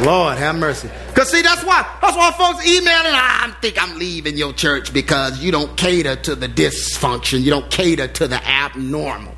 Lord 0.05 0.37
have 0.37 0.57
mercy. 0.57 0.91
Because 1.09 1.31
see, 1.31 1.41
that's 1.41 1.65
why 1.65 1.87
that's 2.03 2.15
why 2.17 2.31
folks 2.33 2.67
emailing, 2.67 3.07
ah, 3.07 3.49
I 3.49 3.51
think 3.63 3.83
I'm 3.83 3.99
leaving 3.99 4.37
your 4.37 4.53
church 4.53 4.93
because 4.93 5.43
you 5.43 5.51
don't 5.51 5.75
cater 5.77 6.17
to 6.17 6.35
the 6.35 6.49
dysfunction. 6.49 7.41
You 7.41 7.51
don't 7.51 7.71
cater 7.71 8.07
to 8.07 8.29
the 8.29 8.47
abnormal. 8.47 9.33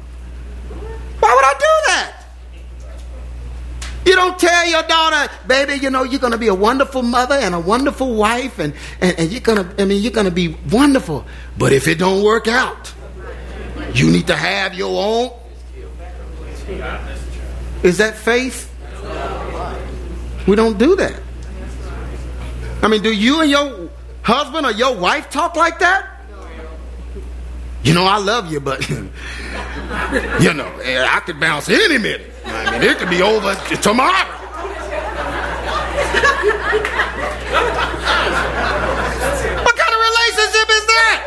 Why 1.20 1.32
would 1.32 1.44
I 1.44 1.52
do 1.52 1.74
that? 1.86 2.24
You 4.04 4.16
don't 4.16 4.27
tell 4.38 4.66
your 4.68 4.82
daughter, 4.82 5.32
baby, 5.46 5.74
you 5.74 5.90
know, 5.90 6.02
you're 6.02 6.20
going 6.20 6.32
to 6.32 6.38
be 6.38 6.48
a 6.48 6.54
wonderful 6.54 7.02
mother 7.02 7.34
and 7.34 7.54
a 7.54 7.60
wonderful 7.60 8.14
wife, 8.14 8.58
and, 8.58 8.74
and, 9.00 9.18
and 9.18 9.30
you're 9.30 9.40
going 9.40 9.64
to, 9.64 9.82
I 9.82 9.84
mean, 9.84 10.02
you're 10.02 10.12
going 10.12 10.26
to 10.26 10.32
be 10.32 10.56
wonderful. 10.70 11.24
But 11.56 11.72
if 11.72 11.86
it 11.86 11.98
don't 11.98 12.22
work 12.22 12.48
out, 12.48 12.92
you 13.94 14.10
need 14.10 14.26
to 14.28 14.36
have 14.36 14.74
your 14.74 15.02
own. 15.02 15.32
Is 17.82 17.98
that 17.98 18.16
faith? 18.16 18.72
We 20.46 20.56
don't 20.56 20.78
do 20.78 20.96
that. 20.96 21.20
I 22.82 22.88
mean, 22.88 23.02
do 23.02 23.12
you 23.12 23.40
and 23.40 23.50
your 23.50 23.90
husband 24.22 24.66
or 24.66 24.72
your 24.72 24.96
wife 24.96 25.30
talk 25.30 25.56
like 25.56 25.78
that? 25.80 26.06
You 27.82 27.94
know, 27.94 28.04
I 28.04 28.18
love 28.18 28.50
you, 28.50 28.60
but 28.60 28.88
you 28.90 29.10
know, 30.54 30.70
I 30.84 31.20
could 31.24 31.38
bounce 31.40 31.68
any 31.68 31.98
minute. 31.98 32.32
I 32.50 32.70
mean, 32.72 32.82
it 32.82 32.98
could 32.98 33.10
be 33.10 33.22
over 33.22 33.54
tomorrow. 33.82 34.38
what 39.64 39.76
kind 39.76 39.92
of 39.94 40.00
relationship 40.08 40.68
is 40.70 40.84
that? 40.86 41.18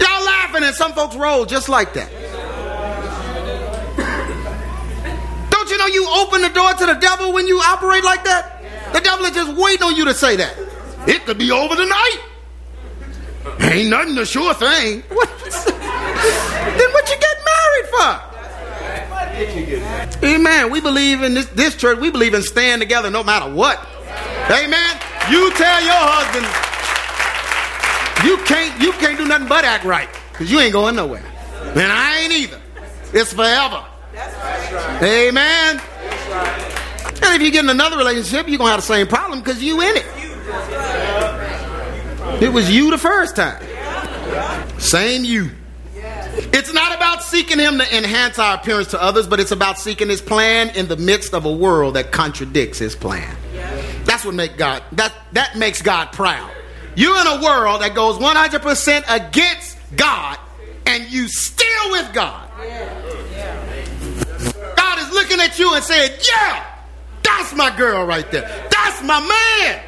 Y'all 0.00 0.24
laughing, 0.24 0.64
and 0.64 0.74
some 0.74 0.92
folks 0.92 1.16
roll 1.16 1.44
just 1.44 1.68
like 1.68 1.94
that. 1.94 2.10
Don't 5.50 5.70
you 5.70 5.78
know 5.78 5.86
you 5.86 6.08
open 6.10 6.42
the 6.42 6.48
door 6.48 6.72
to 6.72 6.86
the 6.86 6.94
devil 6.94 7.32
when 7.32 7.46
you 7.46 7.58
operate 7.58 8.04
like 8.04 8.24
that? 8.24 8.62
The 8.92 9.00
devil 9.00 9.24
is 9.26 9.32
just 9.32 9.56
waiting 9.56 9.84
on 9.84 9.96
you 9.96 10.04
to 10.06 10.14
say 10.14 10.36
that. 10.36 10.54
It 11.06 11.24
could 11.24 11.38
be 11.38 11.50
over 11.50 11.74
tonight. 11.74 12.18
Ain't 13.60 13.88
nothing 13.90 14.18
a 14.18 14.26
sure 14.26 14.54
thing. 14.54 15.02
What? 15.08 15.28
then 15.66 16.90
what 16.92 17.10
you 17.10 17.18
get 17.18 17.36
married 17.44 17.86
for? 17.90 18.21
Amen. 20.24 20.70
We 20.70 20.80
believe 20.80 21.22
in 21.22 21.34
this, 21.34 21.46
this 21.46 21.76
church, 21.76 21.98
we 21.98 22.10
believe 22.10 22.34
in 22.34 22.42
staying 22.42 22.78
together 22.78 23.10
no 23.10 23.24
matter 23.24 23.52
what. 23.52 23.78
Amen. 24.50 25.00
You 25.30 25.52
tell 25.52 25.82
your 25.82 25.94
husband 25.94 26.46
you 28.24 28.36
can't 28.44 28.80
you 28.80 28.92
can't 28.92 29.18
do 29.18 29.26
nothing 29.26 29.48
but 29.48 29.64
act 29.64 29.84
right. 29.84 30.08
Because 30.30 30.50
you 30.50 30.60
ain't 30.60 30.72
going 30.72 30.94
nowhere. 30.94 31.24
And 31.74 31.80
I 31.92 32.20
ain't 32.20 32.32
either. 32.32 32.60
It's 33.12 33.32
forever. 33.32 33.84
Amen. 35.02 35.80
And 37.24 37.34
if 37.34 37.42
you 37.42 37.50
get 37.50 37.64
in 37.64 37.70
another 37.70 37.96
relationship, 37.96 38.48
you're 38.48 38.58
gonna 38.58 38.70
have 38.70 38.80
the 38.80 38.86
same 38.86 39.06
problem 39.06 39.40
because 39.40 39.62
you 39.62 39.80
in 39.80 39.96
it. 39.96 40.06
It 42.42 42.52
was 42.52 42.70
you 42.70 42.90
the 42.90 42.98
first 42.98 43.36
time. 43.36 43.62
Same 44.78 45.24
you. 45.24 45.50
It's 46.52 46.72
not 46.72 46.91
seeking 47.32 47.58
him 47.58 47.78
to 47.78 47.96
enhance 47.96 48.38
our 48.38 48.56
appearance 48.56 48.88
to 48.88 49.02
others, 49.02 49.26
but 49.26 49.40
it's 49.40 49.52
about 49.52 49.78
seeking 49.78 50.10
his 50.10 50.20
plan 50.20 50.68
in 50.76 50.86
the 50.86 50.98
midst 50.98 51.32
of 51.32 51.46
a 51.46 51.52
world 51.52 51.94
that 51.94 52.12
contradicts 52.12 52.78
his 52.78 52.94
plan. 52.94 53.34
That's 54.04 54.22
what 54.24 54.34
make 54.34 54.58
God 54.58 54.82
that 54.92 55.14
that 55.32 55.56
makes 55.56 55.80
God 55.80 56.12
proud. 56.12 56.50
You're 56.94 57.18
in 57.18 57.26
a 57.26 57.42
world 57.42 57.80
that 57.80 57.94
goes 57.94 58.18
100% 58.18 59.04
against 59.08 59.78
God 59.96 60.38
and 60.84 61.10
you 61.10 61.26
still 61.28 61.90
with 61.92 62.12
God. 62.12 62.50
God 64.76 64.98
is 64.98 65.10
looking 65.12 65.40
at 65.40 65.58
you 65.58 65.74
and 65.74 65.82
saying, 65.82 66.12
"Yeah, 66.28 66.64
that's 67.22 67.54
my 67.54 67.74
girl 67.74 68.04
right 68.04 68.30
there. 68.30 68.46
That's 68.70 69.02
my 69.02 69.20
man." 69.20 69.80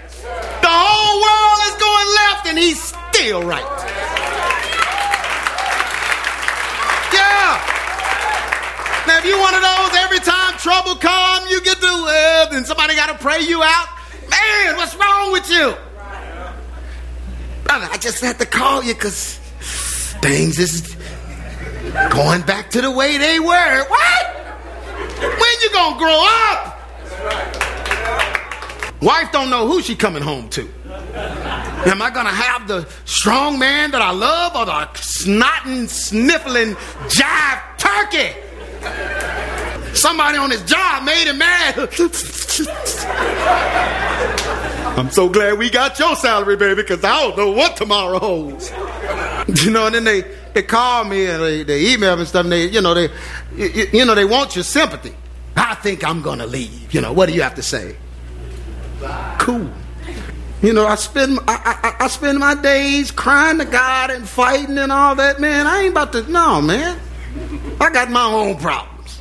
The 0.62 0.68
whole 0.70 1.20
world 1.20 1.60
is 1.68 1.74
going 1.74 2.08
left 2.22 2.46
and 2.46 2.58
he's 2.58 2.80
still 2.82 3.42
right. 3.42 3.70
Yeah. 7.12 7.60
Now, 9.06 9.18
if 9.18 9.26
you 9.26 9.38
one 9.38 9.54
of 9.54 9.60
those, 9.60 9.94
every 9.98 10.18
time 10.20 10.56
trouble 10.58 10.94
come, 10.96 11.46
you 11.48 11.60
get 11.62 11.78
to, 11.78 11.86
live, 11.86 12.52
and 12.52 12.66
somebody 12.66 12.94
got 12.94 13.08
to 13.10 13.22
pray 13.22 13.40
you 13.42 13.62
out. 13.62 13.88
Man, 14.30 14.76
what's 14.76 14.96
wrong 14.96 15.30
with 15.32 15.48
you? 15.50 15.74
Brother, 17.64 17.88
I 17.90 17.98
just 18.00 18.22
had 18.22 18.38
to 18.38 18.46
call 18.46 18.82
you 18.82 18.94
because 18.94 19.38
things 20.22 20.58
is 20.58 20.96
going 22.10 22.42
back 22.42 22.70
to 22.70 22.80
the 22.80 22.90
way 22.90 23.18
they 23.18 23.40
were. 23.40 23.84
What? 23.88 24.36
When 25.20 25.60
you 25.62 25.70
gonna 25.72 25.98
grow 25.98 26.24
up? 26.26 26.80
Wife 29.02 29.32
don't 29.32 29.50
know 29.50 29.66
who 29.66 29.82
she 29.82 29.94
coming 29.94 30.22
home 30.22 30.48
to. 30.50 30.62
Am 31.86 32.00
I 32.00 32.10
gonna 32.10 32.30
have 32.30 32.66
the 32.66 32.88
strong 33.04 33.58
man 33.58 33.90
that 33.90 34.00
I 34.00 34.12
love 34.12 34.56
or 34.56 34.64
the 34.64 34.72
snotting, 34.94 35.88
sniffling 35.88 36.74
jive 37.08 37.60
turkey? 37.76 38.34
Somebody 39.94 40.38
on 40.38 40.50
his 40.50 40.62
job 40.64 41.04
made 41.04 41.28
him 41.28 41.38
mad. 41.38 41.76
I'm 44.96 45.10
so 45.10 45.28
glad 45.28 45.58
we 45.58 45.70
got 45.70 45.98
your 45.98 46.14
salary, 46.16 46.56
baby, 46.56 46.82
because 46.82 47.02
I 47.02 47.20
don't 47.20 47.36
know 47.36 47.50
what 47.50 47.76
tomorrow 47.76 48.18
holds. 48.18 48.70
You 49.64 49.70
know, 49.70 49.86
and 49.86 49.94
then 49.94 50.04
they, 50.04 50.22
they 50.52 50.62
call 50.62 51.04
me 51.04 51.26
and 51.26 51.42
they, 51.42 51.62
they 51.64 51.92
email 51.92 52.14
me 52.16 52.20
and 52.20 52.28
stuff, 52.28 52.44
and 52.44 52.52
they, 52.52 52.68
you 52.68 52.80
know, 52.80 52.94
they, 52.94 53.08
you, 53.56 53.86
you 53.92 54.04
know, 54.04 54.14
they 54.14 54.24
want 54.24 54.54
your 54.54 54.64
sympathy. 54.64 55.14
I 55.56 55.74
think 55.76 56.04
I'm 56.04 56.22
gonna 56.22 56.46
leave. 56.46 56.94
You 56.94 57.00
know, 57.00 57.12
what 57.12 57.28
do 57.28 57.34
you 57.34 57.42
have 57.42 57.54
to 57.56 57.62
say? 57.62 57.96
Cool. 59.38 59.70
You 60.62 60.72
know, 60.72 60.86
I 60.86 60.94
spend 60.94 61.38
I, 61.46 61.94
I, 61.98 62.04
I 62.04 62.08
spend 62.08 62.38
my 62.38 62.54
days 62.54 63.10
crying 63.10 63.58
to 63.58 63.64
God 63.64 64.10
and 64.10 64.26
fighting 64.26 64.78
and 64.78 64.90
all 64.90 65.14
that. 65.16 65.40
Man, 65.40 65.66
I 65.66 65.82
ain't 65.82 65.92
about 65.92 66.12
to. 66.12 66.22
No, 66.30 66.62
man. 66.62 66.98
I 67.80 67.90
got 67.90 68.10
my 68.10 68.24
own 68.24 68.56
problems. 68.58 69.20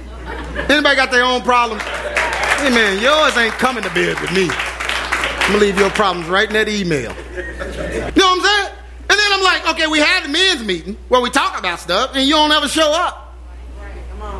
Anybody 0.69 0.95
got 0.95 1.11
their 1.11 1.23
own 1.23 1.41
problems? 1.41 1.81
Hey, 1.83 2.69
man, 2.69 3.01
yours 3.01 3.35
ain't 3.37 3.53
coming 3.55 3.83
to 3.83 3.89
bed 3.89 4.19
with 4.21 4.31
me. 4.31 4.47
I'm 4.49 5.51
gonna 5.51 5.57
leave 5.57 5.77
your 5.77 5.89
problems 5.89 6.29
right 6.29 6.47
in 6.47 6.53
that 6.53 6.69
email. 6.69 7.11
You 7.11 8.21
know 8.21 8.27
what 8.27 8.39
I'm 8.39 8.41
saying? 8.41 8.75
And 9.09 9.19
then 9.19 9.33
I'm 9.33 9.43
like, 9.43 9.67
okay, 9.71 9.87
we 9.87 9.99
had 9.99 10.23
the 10.23 10.29
men's 10.29 10.63
meeting 10.63 10.95
where 11.09 11.21
we 11.21 11.29
talk 11.29 11.59
about 11.59 11.79
stuff, 11.79 12.11
and 12.15 12.25
you 12.27 12.33
don't 12.33 12.51
ever 12.51 12.67
show 12.67 12.91
up. 12.93 13.35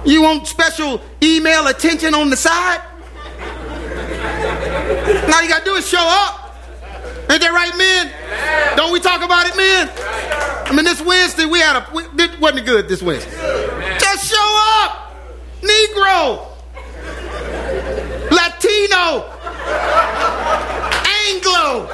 You 0.05 0.21
want 0.21 0.47
special 0.47 1.01
email 1.21 1.67
attention 1.67 2.13
on 2.13 2.29
the 2.29 2.37
side? 2.37 2.81
All 5.33 5.43
you 5.43 5.49
gotta 5.49 5.65
do 5.65 5.75
is 5.75 5.87
show 5.87 5.99
up. 5.99 6.55
Ain't 7.29 7.41
that 7.41 7.51
right, 7.51 7.75
men? 7.77 8.11
Don't 8.77 8.91
we 8.91 8.99
talk 8.99 9.21
about 9.23 9.47
it, 9.47 9.55
men? 9.57 9.89
I 10.73 10.75
mean, 10.75 10.85
this 10.85 11.01
Wednesday 11.01 11.45
we 11.45 11.59
had 11.59 11.75
a 11.75 11.87
we, 11.93 12.03
it 12.03 12.39
wasn't 12.39 12.65
good 12.65 12.87
this 12.87 13.03
Wednesday. 13.03 13.29
Just 13.99 14.27
show 14.27 14.81
up, 14.81 15.15
Negro, 15.61 16.47
Latino, 18.31 19.29
Anglo. 21.29 21.85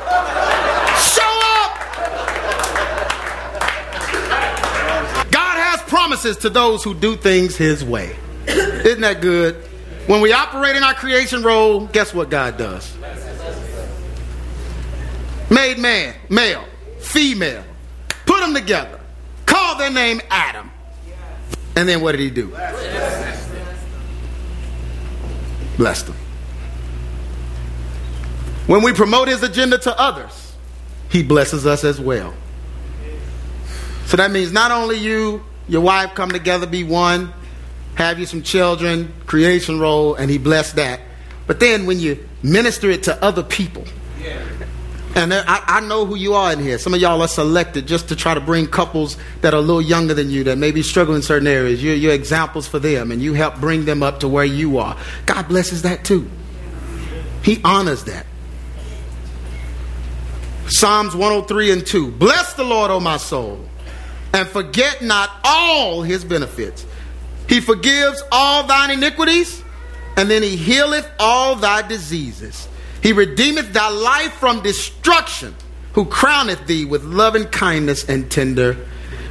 Show 0.95 1.39
up. 1.57 1.71
God 5.29 5.57
has 5.59 5.81
promises 5.81 6.38
to 6.38 6.50
those 6.50 6.81
who 6.81 6.93
do 6.93 7.17
things 7.17 7.57
His 7.57 7.83
way. 7.83 8.15
Isn't 8.48 9.01
that 9.01 9.19
good? 9.19 9.55
When 10.07 10.21
we 10.21 10.31
operate 10.31 10.77
in 10.77 10.83
our 10.83 10.93
creation 10.93 11.43
role, 11.43 11.86
guess 11.88 12.13
what 12.13 12.29
God 12.29 12.55
does? 12.55 12.95
Made 15.50 15.79
man, 15.79 16.15
male, 16.29 16.63
female, 17.01 17.65
put 18.39 18.46
them 18.46 18.55
together, 18.55 19.00
call 19.46 19.77
their 19.77 19.91
name 19.91 20.22
Adam. 20.29 20.72
And 21.75 21.88
then 21.88 22.01
what 22.01 22.13
did 22.13 22.22
he 22.22 22.29
do? 22.29 22.48
Blessed 25.77 26.08
them. 26.08 26.15
When 28.67 28.84
we 28.84 28.93
promote 28.93 29.27
his 29.27 29.41
agenda 29.43 29.77
to 29.79 30.00
others, 30.00 30.53
he 31.10 31.24
blesses 31.24 31.65
us 31.65 31.84
as 31.84 32.00
well. 32.00 32.34
So 34.05 34.17
that 34.17 34.31
means 34.31 34.51
not 34.51 34.72
only 34.72 34.98
you, 34.98 35.43
your 35.67 35.81
wife 35.81 36.15
come 36.15 36.31
together, 36.31 36.65
be 36.65 36.84
one, 36.84 37.34
have 37.96 38.19
you 38.19 38.25
some 38.25 38.43
children, 38.43 39.13
creation 39.25 39.79
role, 39.79 40.15
and 40.15 40.29
he 40.29 40.38
blessed 40.38 40.75
that. 40.77 41.00
But 41.48 41.60
then 41.60 41.86
when 41.86 42.00
you 42.00 42.27
minister 42.43 42.89
it 42.89 43.03
to 43.03 43.24
other 43.24 43.43
people, 43.43 43.86
and 45.15 45.33
I, 45.33 45.63
I, 45.65 45.79
know 45.81 46.05
who 46.05 46.15
you 46.15 46.35
are 46.35 46.53
in 46.53 46.59
here. 46.59 46.77
Some 46.77 46.93
of 46.93 47.01
y'all 47.01 47.21
are 47.21 47.27
selected 47.27 47.87
just 47.87 48.09
to 48.09 48.15
try 48.15 48.33
to 48.35 48.39
bring 48.39 48.67
couples 48.67 49.17
that 49.41 49.53
are 49.53 49.57
a 49.57 49.61
little 49.61 49.81
younger 49.81 50.13
than 50.13 50.29
you 50.29 50.43
that 50.45 50.57
maybe 50.57 50.83
struggle 50.83 51.15
in 51.15 51.21
certain 51.21 51.47
areas. 51.47 51.83
You're, 51.83 51.95
you're 51.95 52.13
examples 52.13 52.67
for 52.67 52.79
them, 52.79 53.11
and 53.11 53.21
you 53.21 53.33
help 53.33 53.59
bring 53.59 53.85
them 53.85 54.03
up 54.03 54.19
to 54.19 54.27
where 54.27 54.45
you 54.45 54.77
are. 54.77 54.95
God 55.25 55.47
blesses 55.47 55.81
that 55.81 56.05
too. 56.05 56.29
He 57.43 57.59
honors 57.63 58.03
that. 58.03 58.25
Psalms 60.67 61.15
103 61.15 61.71
and 61.71 61.85
2. 61.85 62.11
Bless 62.11 62.53
the 62.53 62.63
Lord, 62.63 62.91
O 62.91 62.99
my 62.99 63.17
soul, 63.17 63.67
and 64.33 64.47
forget 64.47 65.01
not 65.01 65.31
all 65.43 66.03
his 66.03 66.23
benefits. 66.23 66.85
He 67.47 67.59
forgives 67.59 68.21
all 68.31 68.67
thine 68.67 68.91
iniquities, 68.91 69.63
and 70.15 70.29
then 70.29 70.43
he 70.43 70.55
healeth 70.55 71.09
all 71.19 71.55
thy 71.55 71.81
diseases. 71.87 72.67
He 73.01 73.13
redeemeth 73.13 73.71
thy 73.73 73.89
life 73.89 74.33
from 74.33 74.61
destruction, 74.61 75.55
who 75.93 76.05
crowneth 76.05 76.67
thee 76.67 76.85
with 76.85 77.03
loving 77.03 77.45
kindness 77.45 78.07
and 78.07 78.29
tender 78.29 78.77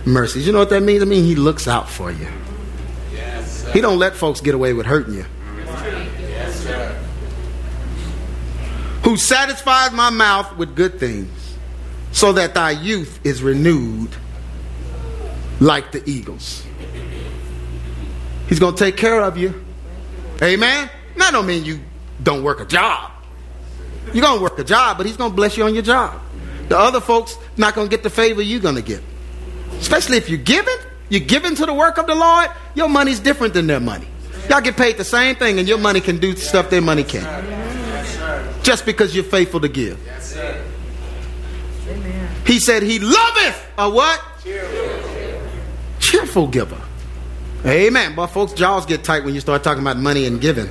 mercies. 0.04 0.46
You 0.46 0.52
know 0.52 0.58
what 0.58 0.70
that 0.70 0.82
means? 0.82 1.02
I 1.02 1.06
mean, 1.06 1.24
he 1.24 1.34
looks 1.34 1.68
out 1.68 1.88
for 1.88 2.10
you. 2.10 2.28
Yes, 3.12 3.70
he 3.72 3.80
don't 3.80 3.98
let 3.98 4.14
folks 4.14 4.40
get 4.40 4.54
away 4.54 4.72
with 4.72 4.86
hurting 4.86 5.14
you. 5.14 5.26
Yes, 5.66 6.66
who 9.04 9.16
satisfies 9.16 9.92
my 9.92 10.10
mouth 10.10 10.56
with 10.56 10.74
good 10.74 10.98
things, 10.98 11.56
so 12.12 12.32
that 12.32 12.54
thy 12.54 12.70
youth 12.70 13.20
is 13.24 13.42
renewed 13.42 14.10
like 15.60 15.92
the 15.92 16.02
eagles. 16.08 16.64
He's 18.48 18.58
going 18.58 18.74
to 18.74 18.84
take 18.84 18.96
care 18.96 19.20
of 19.20 19.36
you. 19.36 19.62
Amen. 20.42 20.88
That 21.16 21.32
don't 21.32 21.46
mean 21.46 21.64
you 21.64 21.80
don't 22.22 22.42
work 22.42 22.60
a 22.60 22.64
job. 22.64 23.12
You're 24.12 24.22
going 24.22 24.38
to 24.38 24.42
work 24.42 24.58
a 24.58 24.64
job, 24.64 24.96
but 24.96 25.06
he's 25.06 25.16
going 25.16 25.30
to 25.30 25.36
bless 25.36 25.56
you 25.56 25.64
on 25.64 25.74
your 25.74 25.82
job. 25.82 26.20
The 26.68 26.78
other 26.78 27.00
folks 27.00 27.36
not 27.56 27.74
going 27.74 27.88
to 27.88 27.90
get 27.90 28.02
the 28.02 28.10
favor 28.10 28.42
you're 28.42 28.60
going 28.60 28.74
to 28.74 28.82
get. 28.82 29.02
Especially 29.78 30.16
if 30.16 30.28
you're 30.28 30.38
giving, 30.38 30.76
you're 31.08 31.20
giving 31.20 31.54
to 31.54 31.66
the 31.66 31.74
work 31.74 31.98
of 31.98 32.06
the 32.06 32.14
Lord, 32.14 32.50
your 32.74 32.88
money's 32.88 33.20
different 33.20 33.54
than 33.54 33.66
their 33.66 33.80
money. 33.80 34.06
Y'all 34.50 34.60
get 34.60 34.76
paid 34.76 34.96
the 34.96 35.04
same 35.04 35.36
thing, 35.36 35.58
and 35.58 35.68
your 35.68 35.78
money 35.78 36.00
can 36.00 36.18
do 36.18 36.34
stuff 36.36 36.70
their 36.70 36.80
money 36.80 37.04
can't. 37.04 37.26
Just 38.62 38.86
because 38.86 39.14
you're 39.14 39.24
faithful 39.24 39.60
to 39.60 39.68
give. 39.68 39.98
He 42.46 42.58
said 42.58 42.82
he 42.82 42.98
loveth 42.98 43.66
a 43.76 43.90
what? 43.90 44.22
Cheerful 46.00 46.46
giver. 46.46 46.80
Amen. 47.66 48.14
But 48.14 48.28
folks' 48.28 48.52
jaws 48.52 48.86
get 48.86 49.04
tight 49.04 49.24
when 49.24 49.34
you 49.34 49.40
start 49.40 49.62
talking 49.62 49.82
about 49.82 49.98
money 49.98 50.26
and 50.26 50.40
giving. 50.40 50.68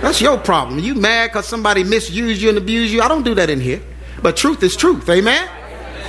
That's 0.00 0.20
your 0.20 0.38
problem. 0.38 0.78
You 0.78 0.94
mad 0.94 1.28
because 1.28 1.46
somebody 1.46 1.84
misused 1.84 2.40
you 2.40 2.48
and 2.48 2.58
abused 2.58 2.92
you? 2.92 3.02
I 3.02 3.08
don't 3.08 3.24
do 3.24 3.34
that 3.34 3.50
in 3.50 3.60
here. 3.60 3.82
But 4.22 4.36
truth 4.36 4.62
is 4.62 4.76
truth. 4.76 5.08
Amen. 5.08 5.48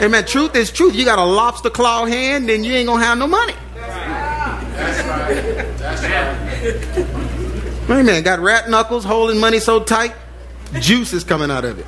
Amen. 0.02 0.26
Truth 0.26 0.56
is 0.56 0.72
truth. 0.72 0.96
You 0.96 1.06
got 1.06 1.20
a 1.20 1.26
lobster 1.26 1.70
claw 1.70 2.06
hand, 2.06 2.48
then 2.48 2.64
you 2.64 2.74
ain't 2.74 2.88
gonna 2.88 3.04
have 3.04 3.18
no 3.18 3.28
money. 3.28 3.54
That's 3.76 5.08
right. 5.08 5.78
That's 5.78 6.04
right. 7.90 8.00
Amen. 8.00 8.24
Got 8.24 8.40
rat 8.40 8.70
knuckles 8.70 9.04
holding 9.04 9.40
money 9.40 9.60
so 9.60 9.84
tight, 9.84 10.14
juice 10.80 11.14
is 11.14 11.24
coming 11.24 11.50
out 11.50 11.66
of 11.66 11.80
it. 11.80 11.86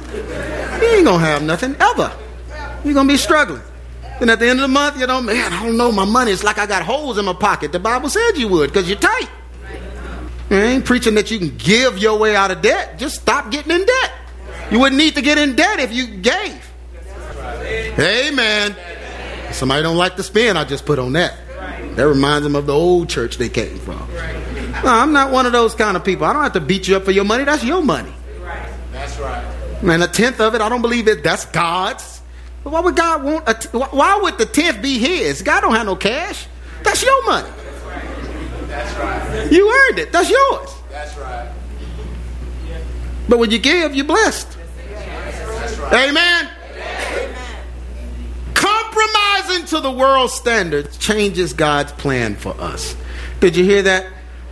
You 0.81 0.87
ain't 0.95 1.05
gonna 1.05 1.23
have 1.23 1.43
nothing 1.43 1.75
ever. 1.79 2.11
You're 2.83 2.93
gonna 2.93 3.07
be 3.07 3.17
struggling. 3.17 3.61
And 4.21 4.29
at 4.29 4.39
the 4.39 4.47
end 4.47 4.59
of 4.59 4.63
the 4.63 4.73
month, 4.73 4.99
you 4.99 5.07
know, 5.07 5.21
man, 5.21 5.53
I 5.53 5.63
don't 5.63 5.77
know, 5.77 5.91
my 5.91 6.05
money. 6.05 6.31
It's 6.31 6.43
like 6.43 6.57
I 6.57 6.65
got 6.65 6.83
holes 6.83 7.17
in 7.17 7.25
my 7.25 7.33
pocket. 7.33 7.71
The 7.71 7.79
Bible 7.79 8.09
said 8.09 8.31
you 8.35 8.47
would, 8.49 8.69
because 8.69 8.89
you're 8.89 8.99
tight. 8.99 9.29
I 10.49 10.55
ain't 10.55 10.85
preaching 10.85 11.15
that 11.15 11.29
you 11.29 11.37
can 11.37 11.55
give 11.57 11.97
your 11.97 12.17
way 12.17 12.35
out 12.35 12.51
of 12.51 12.61
debt. 12.61 12.97
Just 12.97 13.21
stop 13.21 13.51
getting 13.51 13.71
in 13.71 13.85
debt. 13.85 14.11
You 14.71 14.79
wouldn't 14.79 14.97
need 14.97 15.15
to 15.15 15.21
get 15.21 15.37
in 15.37 15.55
debt 15.55 15.79
if 15.79 15.93
you 15.93 16.07
gave. 16.07 16.65
Amen. 17.99 18.75
Somebody 19.51 19.83
don't 19.83 19.97
like 19.97 20.15
the 20.15 20.23
spin 20.23 20.57
I 20.57 20.63
just 20.63 20.85
put 20.85 20.99
on 20.99 21.13
that. 21.13 21.35
That 21.95 22.07
reminds 22.07 22.43
them 22.43 22.55
of 22.55 22.65
the 22.65 22.73
old 22.73 23.09
church 23.09 23.37
they 23.37 23.49
came 23.49 23.77
from. 23.79 24.07
No, 24.83 24.89
I'm 24.89 25.11
not 25.11 25.31
one 25.31 25.45
of 25.45 25.51
those 25.51 25.75
kind 25.75 25.97
of 25.97 26.05
people. 26.05 26.25
I 26.25 26.33
don't 26.33 26.43
have 26.43 26.53
to 26.53 26.61
beat 26.61 26.87
you 26.87 26.95
up 26.95 27.03
for 27.03 27.11
your 27.11 27.25
money. 27.25 27.43
That's 27.43 27.63
your 27.63 27.81
money. 27.81 28.13
That's 28.91 29.19
right. 29.19 29.43
And 29.81 30.03
a 30.03 30.07
tenth 30.07 30.39
of 30.39 30.55
it, 30.55 30.61
I 30.61 30.69
don't 30.69 30.81
believe 30.81 31.07
it. 31.07 31.23
That's 31.23 31.45
God's. 31.45 32.21
But 32.63 32.73
why 32.73 32.79
would 32.81 32.95
God 32.95 33.23
want? 33.23 33.47
A 33.47 33.53
t- 33.53 33.69
why 33.69 34.19
would 34.21 34.37
the 34.37 34.45
tenth 34.45 34.81
be 34.81 34.99
His? 34.99 35.41
God 35.41 35.61
don't 35.61 35.75
have 35.75 35.85
no 35.85 35.95
cash. 35.95 36.47
That's 36.83 37.03
your 37.03 37.25
money. 37.25 37.49
That's 38.69 38.97
right. 38.97 39.51
You 39.51 39.69
earned 39.69 39.99
it. 39.99 40.11
That's 40.11 40.29
yours. 40.29 40.73
That's 40.89 41.17
right. 41.17 41.51
But 43.27 43.39
when 43.39 43.51
you 43.51 43.59
give, 43.59 43.95
you're 43.95 44.05
blessed. 44.05 44.57
Right. 45.79 46.09
Amen. 46.09 46.49
Amen. 46.71 47.35
Compromising 48.53 49.65
to 49.67 49.79
the 49.79 49.91
world 49.91 50.31
standards 50.31 50.97
changes 50.97 51.53
God's 51.53 51.91
plan 51.93 52.35
for 52.35 52.59
us. 52.59 52.95
Did 53.39 53.55
you 53.55 53.63
hear 53.63 53.83
that? 53.83 54.07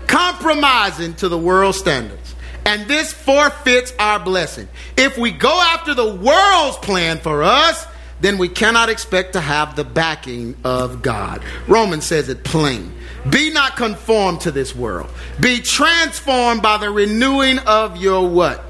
Compromising 0.07 1.15
to 1.15 1.29
the 1.29 1.37
world 1.37 1.75
standards. 1.75 2.35
And 2.65 2.87
this 2.87 3.13
forfeits 3.13 3.93
our 3.99 4.19
blessing. 4.19 4.67
If 4.97 5.17
we 5.17 5.31
go 5.31 5.59
after 5.73 5.93
the 5.93 6.15
world's 6.15 6.77
plan 6.77 7.17
for 7.19 7.43
us, 7.43 7.85
then 8.19 8.37
we 8.37 8.49
cannot 8.49 8.89
expect 8.89 9.33
to 9.33 9.41
have 9.41 9.75
the 9.75 9.83
backing 9.83 10.55
of 10.63 11.01
God. 11.01 11.43
Romans 11.67 12.05
says 12.05 12.29
it 12.29 12.43
plain. 12.43 12.93
Be 13.29 13.49
not 13.51 13.75
conformed 13.75 14.41
to 14.41 14.51
this 14.51 14.75
world. 14.75 15.09
Be 15.39 15.59
transformed 15.59 16.61
by 16.61 16.77
the 16.77 16.89
renewing 16.89 17.59
of 17.59 17.97
your 17.97 18.27
what? 18.29 18.63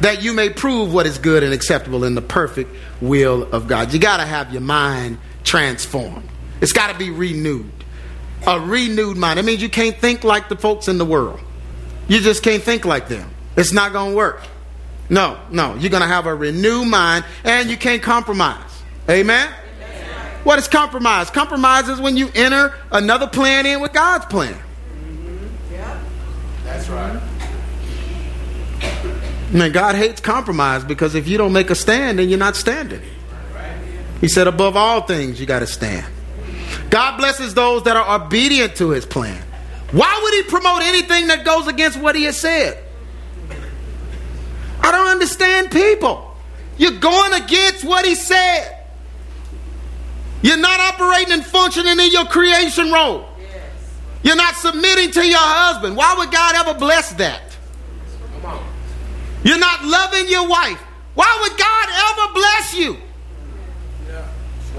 That 0.00 0.22
you 0.22 0.34
may 0.34 0.50
prove 0.50 0.92
what 0.92 1.06
is 1.06 1.18
good 1.18 1.42
and 1.42 1.54
acceptable 1.54 2.04
in 2.04 2.14
the 2.14 2.22
perfect 2.22 2.74
will 3.00 3.44
of 3.44 3.66
God. 3.66 3.92
You 3.92 3.98
got 3.98 4.18
to 4.18 4.26
have 4.26 4.52
your 4.52 4.60
mind 4.60 5.18
transformed. 5.42 6.28
It's 6.60 6.72
got 6.72 6.92
to 6.92 6.98
be 6.98 7.10
renewed. 7.10 7.72
A 8.46 8.60
renewed 8.60 9.16
mind. 9.16 9.38
That 9.38 9.44
means 9.44 9.62
you 9.62 9.70
can't 9.70 9.96
think 9.96 10.22
like 10.22 10.48
the 10.48 10.56
folks 10.56 10.88
in 10.88 10.98
the 10.98 11.04
world. 11.04 11.40
You 12.08 12.20
just 12.20 12.42
can't 12.42 12.62
think 12.62 12.84
like 12.84 13.08
them. 13.08 13.30
It's 13.56 13.72
not 13.72 13.92
going 13.92 14.10
to 14.10 14.16
work. 14.16 14.42
No, 15.08 15.40
no. 15.50 15.74
You're 15.76 15.90
going 15.90 16.02
to 16.02 16.08
have 16.08 16.26
a 16.26 16.34
renewed 16.34 16.86
mind 16.86 17.24
and 17.44 17.70
you 17.70 17.76
can't 17.76 18.02
compromise. 18.02 18.82
Amen? 19.08 19.52
What 20.46 20.60
is 20.60 20.68
compromise? 20.68 21.28
Compromise 21.28 21.88
is 21.88 22.00
when 22.00 22.16
you 22.16 22.30
enter 22.32 22.72
another 22.92 23.26
plan 23.26 23.66
in 23.66 23.80
with 23.80 23.92
God's 23.92 24.26
plan. 24.26 24.54
Mm-hmm. 24.54 25.72
Yeah. 25.72 26.00
That's 26.62 26.88
right. 26.88 27.20
Man, 29.52 29.72
God 29.72 29.96
hates 29.96 30.20
compromise 30.20 30.84
because 30.84 31.16
if 31.16 31.26
you 31.26 31.36
don't 31.36 31.52
make 31.52 31.70
a 31.70 31.74
stand, 31.74 32.20
then 32.20 32.28
you're 32.28 32.38
not 32.38 32.54
standing. 32.54 33.02
He 34.20 34.28
said, 34.28 34.46
above 34.46 34.76
all 34.76 35.00
things, 35.00 35.40
you 35.40 35.46
got 35.46 35.58
to 35.58 35.66
stand. 35.66 36.06
God 36.90 37.16
blesses 37.16 37.52
those 37.52 37.82
that 37.82 37.96
are 37.96 38.24
obedient 38.24 38.76
to 38.76 38.90
his 38.90 39.04
plan. 39.04 39.42
Why 39.90 40.20
would 40.22 40.32
he 40.32 40.44
promote 40.44 40.82
anything 40.82 41.26
that 41.26 41.44
goes 41.44 41.66
against 41.66 41.98
what 41.98 42.14
he 42.14 42.22
has 42.22 42.38
said? 42.38 42.84
I 44.80 44.92
don't 44.92 45.08
understand 45.08 45.72
people. 45.72 46.36
You're 46.78 47.00
going 47.00 47.32
against 47.32 47.82
what 47.82 48.04
he 48.04 48.14
said. 48.14 48.75
You're 50.42 50.58
not 50.58 50.78
operating 50.80 51.32
and 51.32 51.44
functioning 51.44 51.98
in 51.98 52.10
your 52.12 52.26
creation 52.26 52.92
role. 52.92 53.28
You're 54.22 54.36
not 54.36 54.56
submitting 54.56 55.12
to 55.12 55.26
your 55.26 55.38
husband. 55.38 55.96
Why 55.96 56.14
would 56.18 56.30
God 56.30 56.56
ever 56.56 56.78
bless 56.78 57.12
that? 57.14 57.42
You're 59.44 59.58
not 59.58 59.84
loving 59.84 60.28
your 60.28 60.48
wife. 60.48 60.80
Why 61.14 61.38
would 61.42 61.58
God 61.58 61.88
ever 62.10 62.34
bless 62.34 62.74
you? 62.74 62.96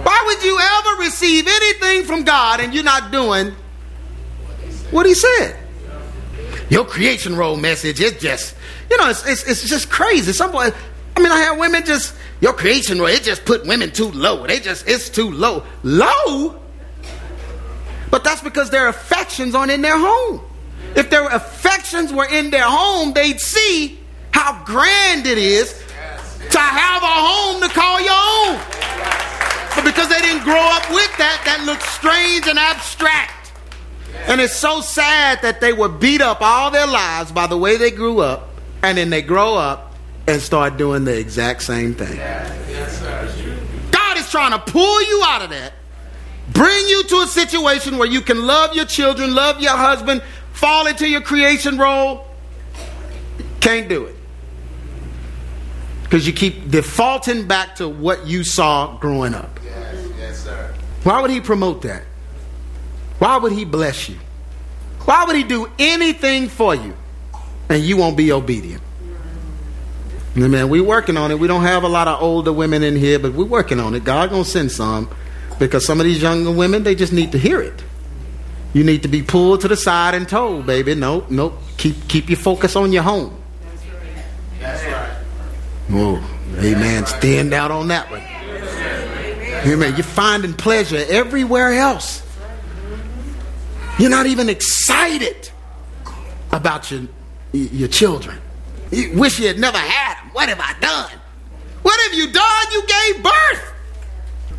Why 0.03 0.23
would 0.27 0.43
you 0.43 0.59
ever 0.59 1.01
receive 1.01 1.47
anything 1.47 2.03
from 2.03 2.23
God 2.23 2.59
and 2.59 2.73
you're 2.73 2.83
not 2.83 3.11
doing 3.11 3.55
what 4.91 5.05
He 5.05 5.13
said? 5.13 5.57
Your 6.69 6.85
creation 6.85 7.35
role 7.35 7.55
message 7.55 8.01
is 8.01 8.13
just, 8.13 8.55
you 8.91 8.97
know, 8.97 9.09
it's, 9.09 9.25
it's, 9.25 9.43
it's 9.43 9.67
just 9.67 9.89
crazy. 9.89 10.33
Some 10.33 10.55
I 10.55 10.71
mean, 11.17 11.31
I 11.31 11.39
have 11.39 11.57
women 11.57 11.83
just 11.85 12.13
your 12.39 12.53
creation 12.53 12.99
role, 12.99 13.07
it 13.07 13.23
just 13.23 13.45
put 13.45 13.65
women 13.65 13.91
too 13.91 14.11
low. 14.11 14.45
They 14.45 14.59
just 14.59 14.87
it's 14.87 15.09
too 15.09 15.31
low. 15.31 15.63
Low? 15.83 16.59
But 18.09 18.23
that's 18.23 18.41
because 18.41 18.69
their 18.69 18.87
affections 18.87 19.55
aren't 19.55 19.71
in 19.71 19.81
their 19.81 19.97
home. 19.97 20.41
If 20.95 21.09
their 21.09 21.27
affections 21.27 22.13
were 22.13 22.27
in 22.27 22.49
their 22.49 22.63
home, 22.63 23.13
they'd 23.13 23.39
see 23.39 23.99
how 24.31 24.63
grand 24.65 25.25
it 25.25 25.37
is 25.37 25.73
to 26.51 26.59
have 26.59 27.03
a 27.03 27.05
home 27.05 27.61
to 27.61 27.69
call 27.69 27.99
your 27.99 28.13
own. 28.13 28.59
But 29.75 29.83
because 29.83 30.09
they 30.09 30.21
didn't 30.21 30.43
grow 30.43 30.55
up 30.55 30.89
with 30.89 31.15
that, 31.17 31.41
that 31.45 31.63
looks 31.65 31.87
strange 31.89 32.47
and 32.47 32.57
abstract. 32.57 33.51
And 34.27 34.41
it's 34.41 34.55
so 34.55 34.81
sad 34.81 35.41
that 35.41 35.61
they 35.61 35.73
were 35.73 35.89
beat 35.89 36.21
up 36.21 36.41
all 36.41 36.71
their 36.71 36.87
lives 36.87 37.31
by 37.31 37.47
the 37.47 37.57
way 37.57 37.77
they 37.77 37.91
grew 37.91 38.19
up, 38.19 38.49
and 38.81 38.97
then 38.97 39.09
they 39.09 39.21
grow 39.21 39.55
up 39.55 39.86
and 40.27 40.41
start 40.41 40.77
doing 40.77 41.05
the 41.05 41.17
exact 41.17 41.63
same 41.63 41.93
thing. 41.93 42.17
God 43.91 44.17
is 44.17 44.29
trying 44.29 44.51
to 44.51 44.59
pull 44.59 45.01
you 45.01 45.23
out 45.25 45.41
of 45.41 45.49
that, 45.51 45.73
bring 46.49 46.87
you 46.87 47.03
to 47.03 47.15
a 47.21 47.27
situation 47.27 47.97
where 47.97 48.07
you 48.07 48.21
can 48.21 48.45
love 48.45 48.75
your 48.75 48.85
children, 48.85 49.33
love 49.33 49.61
your 49.61 49.75
husband, 49.75 50.21
fall 50.51 50.85
into 50.87 51.07
your 51.07 51.21
creation 51.21 51.77
role. 51.77 52.27
Can't 53.61 53.87
do 53.87 54.05
it. 54.05 54.15
Because 56.03 56.25
you 56.27 56.33
keep 56.33 56.69
defaulting 56.69 57.47
back 57.47 57.75
to 57.75 57.89
what 57.89 58.27
you 58.27 58.43
saw 58.43 58.97
growing 58.97 59.33
up. 59.33 59.59
Yes, 59.63 60.07
yes, 60.17 60.43
sir. 60.43 60.73
Why 61.03 61.21
would 61.21 61.31
he 61.31 61.41
promote 61.41 61.81
that? 61.81 62.03
Why 63.19 63.37
would 63.37 63.51
he 63.51 63.65
bless 63.65 64.07
you? 64.07 64.17
Why 65.01 65.25
would 65.25 65.35
he 65.35 65.43
do 65.43 65.69
anything 65.79 66.49
for 66.49 66.75
you 66.75 66.95
and 67.69 67.83
you 67.83 67.97
won't 67.97 68.15
be 68.17 68.31
obedient? 68.31 68.83
Man, 70.37 70.69
we 70.69 70.81
working 70.81 71.17
on 71.17 71.31
it. 71.31 71.39
We 71.39 71.47
don't 71.47 71.63
have 71.63 71.83
a 71.83 71.87
lot 71.87 72.07
of 72.07 72.21
older 72.21 72.53
women 72.53 72.83
in 72.83 72.95
here, 72.95 73.17
but 73.17 73.33
we're 73.33 73.45
working 73.45 73.79
on 73.79 73.95
it. 73.95 74.03
God 74.03 74.29
gonna 74.29 74.45
send 74.45 74.71
some 74.71 75.09
because 75.57 75.83
some 75.83 75.99
of 75.99 76.05
these 76.05 76.21
younger 76.21 76.51
women 76.51 76.83
they 76.83 76.93
just 76.93 77.11
need 77.11 77.31
to 77.31 77.39
hear 77.39 77.59
it. 77.59 77.83
You 78.73 78.83
need 78.83 79.01
to 79.01 79.07
be 79.07 79.23
pulled 79.23 79.61
to 79.61 79.67
the 79.67 79.75
side 79.75 80.13
and 80.13 80.29
told, 80.29 80.67
baby, 80.67 80.93
no, 80.93 81.25
nope. 81.31 81.57
keep 81.77 82.07
keep 82.07 82.29
your 82.29 82.37
focus 82.37 82.75
on 82.75 82.91
your 82.91 83.01
home. 83.01 83.35
That's 84.59 84.83
right. 84.85 85.17
Oh, 85.89 86.17
amen. 86.59 87.01
Right. 87.01 87.07
Stand 87.07 87.53
out 87.53 87.71
on 87.71 87.87
that 87.87 88.11
one. 88.11 88.21
Amen. 89.65 89.95
You're 89.95 90.03
finding 90.03 90.53
pleasure 90.53 91.03
everywhere 91.09 91.73
else. 91.73 92.21
You're 93.97 94.11
not 94.11 94.27
even 94.27 94.49
excited 94.49 95.49
about 96.51 96.91
your 96.91 97.07
your 97.53 97.87
children. 97.87 98.39
You 98.91 99.19
wish 99.19 99.39
you 99.39 99.47
had 99.47 99.59
never 99.59 99.77
had 99.77 100.21
them. 100.21 100.29
What 100.33 100.49
have 100.49 100.59
I 100.59 100.73
done? 100.79 101.11
What 101.81 101.99
have 102.03 102.13
you 102.13 102.31
done? 102.31 102.65
You 102.71 102.83
gave 102.85 103.23
birth. 103.23 103.73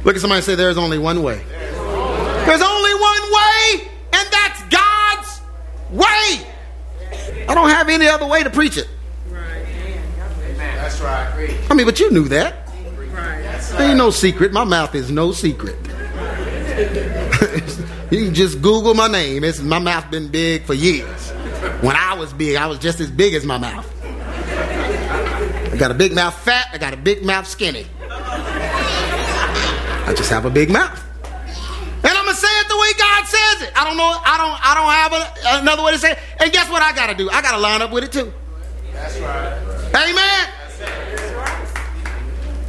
Look 0.05 0.17
at 0.17 0.21
somebody 0.21 0.43
say, 0.43 0.55
There's 0.55 0.79
only 0.79 0.99
one 0.99 1.23
way. 1.23 1.43
There's 1.49 2.63
only 2.63 2.95
one 2.95 3.33
way, 3.33 3.89
and 4.13 4.29
that's 4.31 4.63
God's 4.65 5.41
way. 5.91 6.47
I 7.49 7.55
don't 7.55 7.71
have 7.71 7.89
any 7.89 8.07
other 8.07 8.27
way 8.27 8.43
to 8.43 8.51
preach 8.51 8.77
it. 8.77 8.89
Right. 9.29 9.65
Amen. 10.43 10.77
That's 10.77 11.01
right. 11.01 11.57
I 11.71 11.75
mean, 11.75 11.87
but 11.87 12.01
you 12.01 12.11
knew 12.11 12.29
that. 12.29 12.69
Ain't 13.79 13.99
no 13.99 14.11
secret. 14.11 14.53
My 14.53 14.65
mouth 14.65 14.95
is 14.95 15.11
no 15.11 15.33
secret. 15.33 15.77
you 18.11 18.25
can 18.25 18.35
just 18.35 18.63
Google 18.63 18.95
my 18.95 19.09
name. 19.09 19.45
It's, 19.45 19.61
my 19.61 19.79
mouth 19.79 20.11
been 20.11 20.29
big 20.29 20.65
for 20.65 20.75
years. 20.75 21.31
When 21.81 21.95
I 21.95 22.15
was 22.15 22.33
big, 22.33 22.57
I 22.57 22.67
was 22.67 22.79
just 22.79 23.01
as 23.01 23.11
big 23.11 23.35
as 23.35 23.45
my 23.45 23.59
mouth. 23.59 23.87
I 25.79 25.81
got 25.81 25.93
a 25.93 25.95
big 25.95 26.13
mouth 26.13 26.37
fat. 26.37 26.71
I 26.73 26.79
got 26.79 26.93
a 26.93 26.97
big 26.97 27.25
mouth 27.25 27.47
skinny. 27.47 27.87
I 28.11 30.13
just 30.17 30.29
have 30.29 30.45
a 30.45 30.51
big 30.51 30.71
mouth. 30.71 31.01
And 31.23 32.05
I'm 32.05 32.25
gonna 32.25 32.35
say 32.35 32.49
it 32.49 32.69
the 32.69 32.77
way 32.77 32.89
God 32.99 33.25
says 33.27 33.63
it. 33.63 33.71
I 33.77 33.85
don't 33.85 33.97
know. 33.97 34.19
I 34.25 34.37
don't. 34.37 34.59
I 34.67 34.75
don't 34.75 34.91
have 34.91 35.13
a, 35.13 35.33
another 35.63 35.85
way 35.85 35.93
to 35.93 35.99
say 35.99 36.11
it. 36.11 36.19
And 36.41 36.53
guess 36.53 36.69
what? 36.69 36.83
I 36.83 36.93
gotta 36.93 37.15
do. 37.15 37.31
I 37.31 37.43
gotta 37.43 37.59
line 37.59 37.81
up 37.81 37.93
with 37.93 38.03
it 38.03 38.11
too. 38.11 38.33
That's 38.93 39.21
right. 39.21 39.57
Amen. 39.95 40.49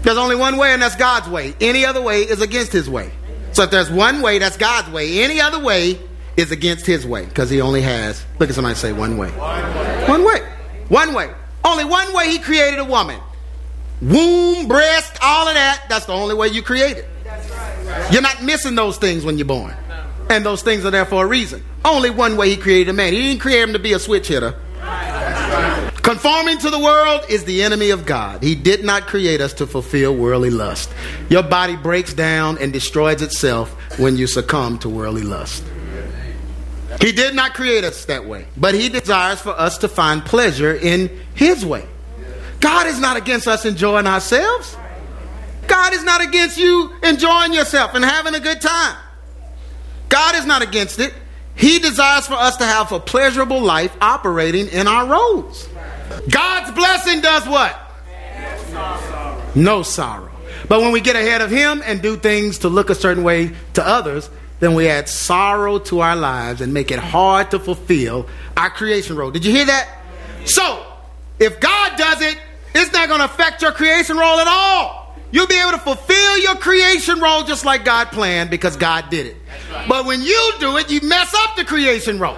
There's 0.03 0.17
only 0.17 0.35
one 0.35 0.57
way, 0.57 0.73
and 0.73 0.79
that's 0.79 0.95
God's 0.95 1.27
way. 1.29 1.55
Any 1.59 1.85
other 1.85 2.03
way 2.03 2.21
is 2.21 2.41
against 2.41 2.71
His 2.71 2.87
way. 2.87 3.09
So 3.53 3.63
if 3.63 3.71
there's 3.71 3.89
one 3.89 4.21
way, 4.21 4.37
that's 4.37 4.55
God's 4.55 4.91
way. 4.91 5.23
Any 5.23 5.41
other 5.41 5.57
way 5.57 5.99
is 6.37 6.51
against 6.51 6.85
His 6.85 7.07
way 7.07 7.25
because 7.25 7.49
He 7.49 7.59
only 7.59 7.81
has. 7.81 8.23
Look 8.37 8.49
at 8.49 8.55
somebody 8.55 8.75
say 8.75 8.93
one 8.93 9.17
way. 9.17 9.31
One 9.31 10.23
way. 10.23 10.41
One 10.89 11.15
way. 11.15 11.33
Only 11.63 11.85
one 11.85 12.13
way 12.13 12.29
He 12.29 12.39
created 12.39 12.79
a 12.79 12.85
woman. 12.85 13.19
Womb, 14.01 14.67
breast, 14.67 15.17
all 15.21 15.47
of 15.47 15.55
that. 15.55 15.85
That's 15.89 16.05
the 16.05 16.13
only 16.13 16.35
way 16.35 16.47
you 16.47 16.61
created. 16.61 17.05
You're 18.11 18.21
not 18.21 18.41
missing 18.43 18.75
those 18.75 18.97
things 18.97 19.25
when 19.25 19.37
you're 19.37 19.47
born. 19.47 19.75
And 20.29 20.45
those 20.45 20.61
things 20.61 20.85
are 20.85 20.91
there 20.91 21.05
for 21.05 21.25
a 21.25 21.27
reason. 21.27 21.63
Only 21.83 22.09
one 22.09 22.37
way 22.37 22.49
he 22.49 22.57
created 22.57 22.89
a 22.89 22.93
man. 22.93 23.13
He 23.13 23.21
didn't 23.21 23.41
create 23.41 23.61
him 23.61 23.73
to 23.73 23.79
be 23.79 23.93
a 23.93 23.99
switch 23.99 24.27
hitter. 24.27 24.55
Conforming 26.01 26.57
to 26.59 26.69
the 26.69 26.79
world 26.79 27.21
is 27.29 27.43
the 27.43 27.61
enemy 27.61 27.89
of 27.89 28.05
God. 28.05 28.41
He 28.41 28.55
did 28.55 28.83
not 28.83 29.05
create 29.05 29.41
us 29.41 29.53
to 29.53 29.67
fulfill 29.67 30.15
worldly 30.15 30.49
lust. 30.49 30.91
Your 31.29 31.43
body 31.43 31.75
breaks 31.75 32.13
down 32.13 32.57
and 32.59 32.71
destroys 32.71 33.21
itself 33.21 33.69
when 33.99 34.17
you 34.17 34.25
succumb 34.25 34.79
to 34.79 34.89
worldly 34.89 35.23
lust. 35.23 35.63
He 36.99 37.11
did 37.13 37.33
not 37.33 37.53
create 37.53 37.83
us 37.83 38.05
that 38.05 38.25
way, 38.25 38.45
but 38.57 38.75
He 38.75 38.89
desires 38.89 39.39
for 39.39 39.51
us 39.51 39.77
to 39.79 39.87
find 39.87 40.25
pleasure 40.25 40.73
in 40.73 41.09
His 41.33 41.65
way. 41.65 41.85
God 42.59 42.87
is 42.87 42.99
not 42.99 43.15
against 43.15 43.47
us 43.47 43.65
enjoying 43.65 44.05
ourselves. 44.05 44.75
God 45.67 45.93
is 45.93 46.03
not 46.03 46.21
against 46.21 46.57
you 46.57 46.93
enjoying 47.03 47.53
yourself 47.53 47.93
and 47.93 48.03
having 48.03 48.35
a 48.35 48.39
good 48.39 48.59
time. 48.59 48.97
God 50.09 50.35
is 50.35 50.45
not 50.45 50.61
against 50.61 50.99
it. 50.99 51.13
He 51.55 51.79
desires 51.79 52.25
for 52.25 52.33
us 52.33 52.57
to 52.57 52.65
have 52.65 52.91
a 52.91 52.99
pleasurable 52.99 53.61
life 53.61 53.95
operating 54.01 54.67
in 54.67 54.87
our 54.87 55.05
roles. 55.05 55.69
God's 56.29 56.71
blessing 56.71 57.21
does 57.21 57.47
what? 57.47 57.77
No 59.55 59.83
sorrow. 59.83 60.31
But 60.67 60.81
when 60.81 60.91
we 60.91 61.01
get 61.01 61.15
ahead 61.15 61.41
of 61.41 61.49
Him 61.49 61.81
and 61.83 62.01
do 62.01 62.17
things 62.17 62.59
to 62.59 62.69
look 62.69 62.89
a 62.89 62.95
certain 62.95 63.23
way 63.23 63.51
to 63.73 63.85
others, 63.85 64.29
then 64.59 64.73
we 64.73 64.87
add 64.87 65.07
sorrow 65.07 65.79
to 65.79 66.01
our 66.01 66.15
lives 66.15 66.61
and 66.61 66.73
make 66.73 66.91
it 66.91 66.99
hard 66.99 67.51
to 67.51 67.59
fulfill 67.59 68.27
our 68.57 68.69
creation 68.69 69.15
role. 69.15 69.31
Did 69.31 69.45
you 69.45 69.51
hear 69.51 69.65
that? 69.65 69.89
So, 70.45 70.85
if 71.39 71.59
God 71.59 71.97
does 71.97 72.21
it, 72.21 72.37
it's 72.75 72.91
not 72.91 73.07
going 73.07 73.19
to 73.19 73.25
affect 73.25 73.61
your 73.61 73.71
creation 73.71 74.17
role 74.17 74.39
at 74.39 74.47
all. 74.47 75.15
You'll 75.31 75.47
be 75.47 75.59
able 75.59 75.71
to 75.71 75.77
fulfill 75.77 76.37
your 76.39 76.55
creation 76.55 77.19
role 77.19 77.43
just 77.43 77.63
like 77.63 77.85
God 77.85 78.07
planned 78.07 78.49
because 78.49 78.75
God 78.75 79.09
did 79.09 79.27
it. 79.27 79.37
Right. 79.71 79.87
But 79.87 80.05
when 80.05 80.21
you 80.21 80.51
do 80.59 80.77
it, 80.77 80.89
you 80.91 81.01
mess 81.01 81.33
up 81.33 81.55
the 81.55 81.65
creation 81.65 82.19
role. 82.19 82.37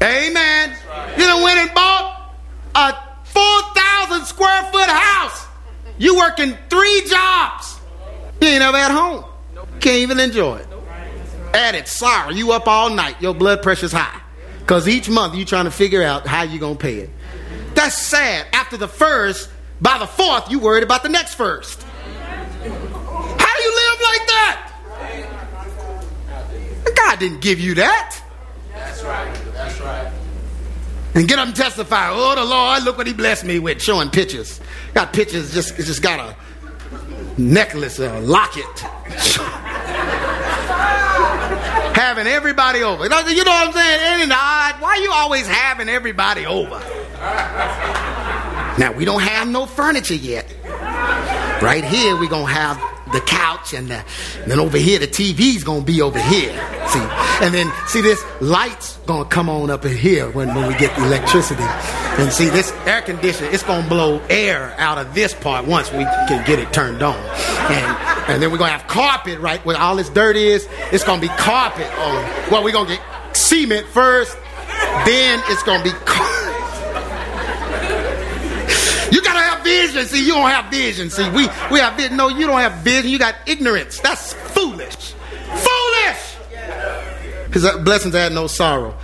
Amen. 0.00 0.76
Right. 0.88 1.18
You 1.18 1.26
know, 1.26 1.42
went 1.42 1.58
and 1.58 1.74
bought 1.74 2.34
a 2.74 2.94
4,000 3.24 4.26
square 4.26 4.62
foot 4.70 4.88
house. 4.88 5.46
You 5.98 6.16
working 6.16 6.56
three 6.70 7.02
jobs. 7.08 7.80
You 8.40 8.48
ain't 8.48 8.62
ever 8.62 8.76
at 8.76 8.90
home. 8.90 9.24
Can't 9.84 9.98
even 9.98 10.18
enjoy 10.18 10.56
it. 10.56 10.66
At 11.52 11.74
it, 11.74 11.88
sorry. 11.88 12.36
You 12.36 12.52
up 12.52 12.66
all 12.66 12.88
night. 12.88 13.20
Your 13.20 13.34
blood 13.34 13.62
pressure's 13.62 13.92
high. 13.92 14.18
Because 14.60 14.88
each 14.88 15.10
month 15.10 15.34
you 15.34 15.44
trying 15.44 15.66
to 15.66 15.70
figure 15.70 16.02
out 16.02 16.26
how 16.26 16.40
you're 16.42 16.58
going 16.58 16.78
to 16.78 16.82
pay 16.82 17.00
it. 17.00 17.10
That's 17.74 17.94
sad. 17.94 18.46
After 18.54 18.78
the 18.78 18.88
first, 18.88 19.50
by 19.82 19.98
the 19.98 20.06
fourth, 20.06 20.50
you 20.50 20.58
worried 20.58 20.84
about 20.84 21.02
the 21.02 21.10
next 21.10 21.34
first. 21.34 21.82
How 21.82 22.62
do 22.62 23.62
you 23.62 23.74
live 23.74 24.00
like 24.00 24.26
that? 24.26 24.72
God 26.96 27.18
didn't 27.18 27.42
give 27.42 27.60
you 27.60 27.74
that. 27.74 28.22
That's 28.72 29.04
right. 29.04 29.38
That's 29.52 29.80
right. 29.82 30.10
And 31.14 31.28
get 31.28 31.38
up 31.38 31.48
and 31.48 31.54
testify. 31.54 32.08
Oh, 32.10 32.34
the 32.34 32.42
Lord, 32.42 32.84
look 32.84 32.96
what 32.96 33.06
He 33.06 33.12
blessed 33.12 33.44
me 33.44 33.58
with, 33.58 33.82
showing 33.82 34.08
pictures. 34.08 34.62
Got 34.94 35.12
pictures. 35.12 35.52
Just 35.52 35.76
just 35.76 36.00
got 36.00 36.20
a 36.20 36.34
necklace, 37.36 37.98
a 37.98 38.18
locket. 38.20 38.64
Having 41.94 42.26
everybody 42.26 42.82
over. 42.82 43.04
You 43.04 43.08
know 43.08 43.16
what 43.16 43.68
I'm 43.68 43.72
saying? 43.72 44.20
Ain't 44.20 44.30
it? 44.30 44.34
Why 44.34 45.00
you 45.02 45.10
always 45.12 45.46
having 45.46 45.88
everybody 45.88 46.44
over? 46.46 46.78
Now 48.78 48.92
we 48.92 49.04
don't 49.04 49.22
have 49.22 49.48
no 49.48 49.66
furniture 49.66 50.14
yet. 50.14 50.52
Right 51.62 51.84
here 51.84 52.16
we 52.16 52.28
gonna 52.28 52.52
have 52.52 52.76
the 53.12 53.20
couch 53.20 53.72
and, 53.74 53.88
the, 53.88 54.04
and 54.42 54.50
then 54.50 54.58
over 54.58 54.76
here 54.76 54.98
the 54.98 55.06
TV's 55.06 55.62
gonna 55.62 55.84
be 55.84 56.02
over 56.02 56.20
here. 56.20 56.52
See, 56.88 57.00
and 57.40 57.54
then 57.54 57.72
see 57.86 58.00
this 58.00 58.22
light's 58.40 58.96
gonna 59.06 59.24
come 59.24 59.48
on 59.48 59.70
up 59.70 59.84
in 59.84 59.96
here 59.96 60.28
when, 60.30 60.54
when 60.54 60.66
we 60.66 60.74
get 60.74 60.94
the 60.96 61.04
electricity. 61.04 61.64
And 62.16 62.32
see 62.32 62.48
this 62.48 62.72
air 62.86 63.02
conditioner, 63.02 63.48
it's 63.50 63.62
gonna 63.62 63.88
blow 63.88 64.20
air 64.30 64.74
out 64.78 64.98
of 64.98 65.14
this 65.14 65.34
part 65.34 65.66
once 65.66 65.90
we 65.90 66.04
can 66.28 66.46
get 66.46 66.58
it 66.58 66.72
turned 66.72 67.02
on. 67.02 67.16
And 67.16 67.96
and 68.28 68.42
then 68.42 68.50
we're 68.52 68.58
gonna 68.58 68.72
have 68.72 68.86
carpet 68.86 69.40
right 69.40 69.64
where 69.66 69.76
all 69.76 69.96
this 69.96 70.08
dirt 70.08 70.36
is. 70.36 70.68
It's 70.92 71.04
gonna 71.04 71.20
be 71.20 71.28
carpet 71.28 71.90
on. 71.98 72.50
Well, 72.50 72.62
we're 72.62 72.72
gonna 72.72 72.88
get 72.88 73.36
cement 73.36 73.86
first, 73.88 74.36
then 75.04 75.42
it's 75.48 75.62
gonna 75.62 75.82
be 75.82 75.90
carpet 76.04 76.34
You 79.14 79.22
got 79.22 79.34
to 79.34 79.38
have 79.38 79.62
vision. 79.62 80.06
See, 80.06 80.26
you 80.26 80.32
don't 80.32 80.50
have 80.50 80.70
vision. 80.72 81.08
See, 81.08 81.28
we, 81.30 81.46
we 81.70 81.78
have 81.78 81.96
vision. 81.96 82.16
No, 82.16 82.28
you 82.28 82.48
don't 82.48 82.58
have 82.58 82.82
vision. 82.82 83.10
You 83.10 83.18
got 83.20 83.36
ignorance. 83.46 84.00
That's 84.00 84.32
foolish. 84.32 85.14
Foolish! 85.46 86.36
His 87.52 87.64
blessings 87.84 88.14
add 88.16 88.32
no 88.32 88.48
sorrow. 88.48 88.96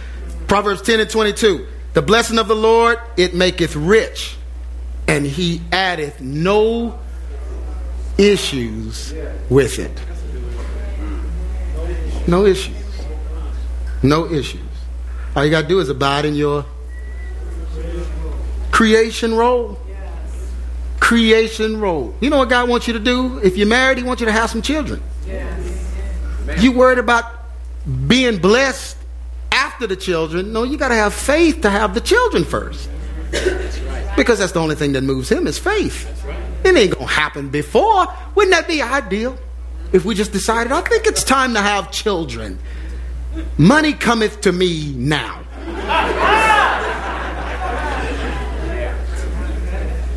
Proverbs 0.48 0.82
10 0.82 0.98
and 0.98 1.08
22. 1.08 1.66
The 1.92 2.03
blessing 2.03 2.38
of 2.38 2.48
the 2.48 2.57
Lord, 2.57 2.98
it 3.16 3.35
maketh 3.35 3.74
rich, 3.74 4.37
and 5.09 5.26
he 5.26 5.61
addeth 5.72 6.20
no 6.20 6.98
issues 8.16 9.12
with 9.48 9.79
it. 9.79 10.00
No 12.29 12.46
issues. 12.46 12.76
No 14.03 14.31
issues. 14.31 14.61
All 15.35 15.44
you 15.44 15.50
got 15.50 15.62
to 15.62 15.68
do 15.68 15.81
is 15.81 15.88
abide 15.88 16.24
in 16.24 16.35
your 16.35 16.64
creation 18.70 19.35
role 19.35 19.79
creation 21.11 21.81
role. 21.81 22.14
You 22.20 22.31
know 22.31 22.38
what 22.38 22.48
God 22.48 22.68
wants 22.68 22.87
you 22.87 22.92
to 22.92 23.00
do? 23.00 23.38
If 23.38 23.57
you're 23.57 23.66
married, 23.66 23.98
He 23.98 24.05
wants 24.05 24.20
you 24.20 24.26
to 24.26 24.33
have 24.33 24.48
some 24.48 24.62
children. 24.62 25.03
You 26.59 26.70
worried 26.70 26.98
about 26.98 27.24
being 28.07 28.38
blessed 28.38 28.96
after 29.80 29.94
the 29.94 29.96
children? 29.98 30.52
No, 30.52 30.62
you 30.62 30.76
got 30.76 30.88
to 30.88 30.94
have 30.94 31.14
faith 31.14 31.62
to 31.62 31.70
have 31.70 31.94
the 31.94 32.02
children 32.02 32.44
first. 32.44 32.90
Because 34.14 34.38
that's 34.38 34.52
the 34.52 34.60
only 34.60 34.74
thing 34.74 34.92
that 34.92 35.00
moves 35.00 35.30
Him 35.30 35.46
is 35.46 35.58
faith. 35.58 36.06
It 36.64 36.76
ain't 36.76 36.92
gonna 36.92 37.06
happen 37.06 37.48
before. 37.48 38.06
Wouldn't 38.34 38.52
that 38.52 38.68
be 38.68 38.82
ideal? 38.82 39.38
If 39.94 40.04
we 40.04 40.14
just 40.14 40.32
decided, 40.32 40.70
I 40.70 40.82
think 40.82 41.06
it's 41.06 41.24
time 41.24 41.54
to 41.54 41.62
have 41.62 41.90
children. 41.90 42.58
Money 43.56 43.94
cometh 43.94 44.42
to 44.42 44.52
me 44.52 44.92
now. 44.92 45.40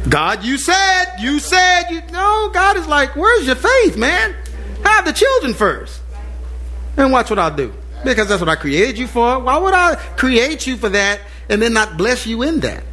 God, 0.09 0.43
you 0.43 0.57
said, 0.57 1.05
you 1.21 1.39
said, 1.39 1.83
you 1.89 2.01
no, 2.11 2.49
God 2.53 2.75
is 2.75 2.85
like, 2.87 3.15
where's 3.15 3.45
your 3.45 3.55
faith, 3.55 3.95
man? 3.95 4.35
Have 4.83 5.05
the 5.05 5.13
children 5.13 5.53
first. 5.53 6.01
And 6.97 7.13
watch 7.13 7.29
what 7.29 7.39
I'll 7.39 7.55
do. 7.55 7.73
Because 8.03 8.27
that's 8.27 8.41
what 8.41 8.49
I 8.49 8.55
created 8.55 8.97
you 8.97 9.07
for. 9.07 9.39
Why 9.39 9.57
would 9.57 9.73
I 9.73 9.95
create 10.17 10.67
you 10.67 10.77
for 10.77 10.89
that 10.89 11.21
and 11.49 11.61
then 11.61 11.73
not 11.73 11.97
bless 11.97 12.25
you 12.25 12.43
in 12.43 12.59
that? 12.61 12.83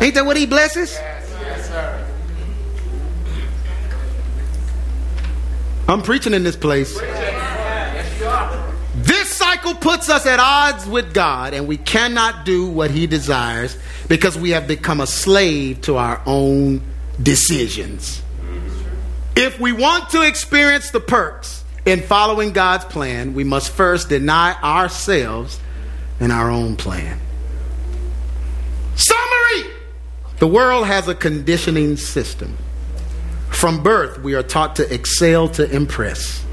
Ain't 0.00 0.14
that 0.14 0.24
what 0.24 0.36
he 0.36 0.46
blesses? 0.46 0.92
Yes, 0.94 1.68
sir. 1.68 2.08
I'm 5.88 6.02
preaching 6.02 6.32
in 6.32 6.44
this 6.44 6.56
place. 6.56 6.98
This 8.94 9.28
cycle 9.28 9.74
puts 9.74 10.08
us 10.08 10.26
at 10.26 10.38
odds 10.38 10.86
with 10.86 11.12
God, 11.12 11.54
and 11.54 11.66
we 11.66 11.76
cannot 11.76 12.44
do 12.44 12.66
what 12.66 12.90
He 12.90 13.06
desires 13.06 13.76
because 14.08 14.38
we 14.38 14.50
have 14.50 14.68
become 14.68 15.00
a 15.00 15.06
slave 15.06 15.80
to 15.82 15.96
our 15.96 16.22
own 16.24 16.82
decisions. 17.20 18.22
If 19.34 19.58
we 19.58 19.72
want 19.72 20.10
to 20.10 20.22
experience 20.22 20.90
the 20.90 21.00
perks 21.00 21.61
in 21.84 22.00
following 22.00 22.52
God's 22.52 22.84
plan, 22.84 23.34
we 23.34 23.44
must 23.44 23.70
first 23.70 24.08
deny 24.08 24.54
ourselves 24.62 25.58
and 26.20 26.30
our 26.30 26.50
own 26.50 26.76
plan. 26.76 27.18
Summary 28.94 29.70
The 30.38 30.46
world 30.46 30.86
has 30.86 31.08
a 31.08 31.14
conditioning 31.14 31.96
system. 31.96 32.56
From 33.50 33.82
birth, 33.82 34.18
we 34.22 34.34
are 34.34 34.42
taught 34.42 34.76
to 34.76 34.94
excel 34.94 35.48
to 35.50 35.70
impress. 35.70 36.44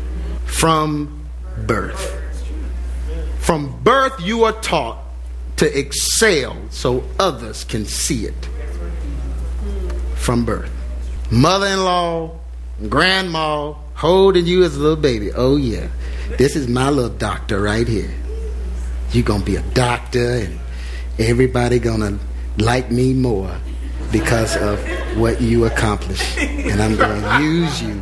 From 0.46 1.28
birth. 1.66 2.16
From 3.40 3.82
birth, 3.84 4.20
you 4.22 4.44
are 4.44 4.60
taught 4.62 4.98
to 5.58 5.78
excel 5.78 6.56
so 6.70 7.04
others 7.20 7.64
can 7.64 7.86
see 7.86 8.26
it. 8.26 8.50
From 10.16 10.46
birth. 10.46 10.72
Mother 11.32 11.68
in 11.68 11.84
law, 11.84 12.38
grandma 12.90 13.74
holding 14.00 14.46
you 14.46 14.64
as 14.64 14.78
a 14.78 14.80
little 14.80 14.96
baby. 14.96 15.30
Oh, 15.36 15.58
yeah. 15.58 15.90
This 16.38 16.56
is 16.56 16.70
my 16.70 16.90
little 16.90 17.10
doctor 17.10 17.62
right 17.62 17.88
here. 17.88 18.14
You're 19.12 19.26
going 19.26 19.42
to 19.42 19.46
be 19.46 19.58
a 19.58 19.62
doctor, 19.74 20.36
and 20.36 20.58
everybody 21.18 21.80
going 21.80 22.00
to 22.00 22.18
like 22.64 22.90
me 22.92 23.14
more 23.14 23.54
because 24.12 24.56
of 24.56 24.80
what 25.18 25.42
you 25.42 25.66
accomplish. 25.66 26.38
And 26.38 26.82
I'm 26.82 26.96
going 26.96 27.22
to 27.22 27.44
use 27.44 27.82
you. 27.82 28.02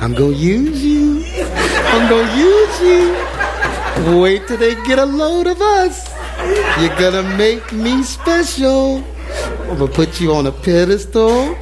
I'm 0.00 0.12
going 0.14 0.34
to 0.34 0.38
use 0.38 0.84
you. 0.84 1.24
I'm 1.26 2.08
going 2.10 2.26
to 2.26 2.36
use 2.36 2.80
you. 2.82 4.20
Wait 4.20 4.46
till 4.46 4.58
they 4.58 4.74
get 4.84 4.98
a 4.98 5.06
load 5.06 5.46
of 5.46 5.60
us. 5.62 6.08
You're 6.78 6.96
going 6.98 7.24
to 7.24 7.36
make 7.36 7.72
me 7.72 8.02
special. 8.02 9.02
I'm 9.70 9.78
going 9.78 9.88
to 9.88 9.94
put 9.94 10.20
you 10.20 10.34
on 10.34 10.46
a 10.46 10.52
pedestal. 10.52 11.56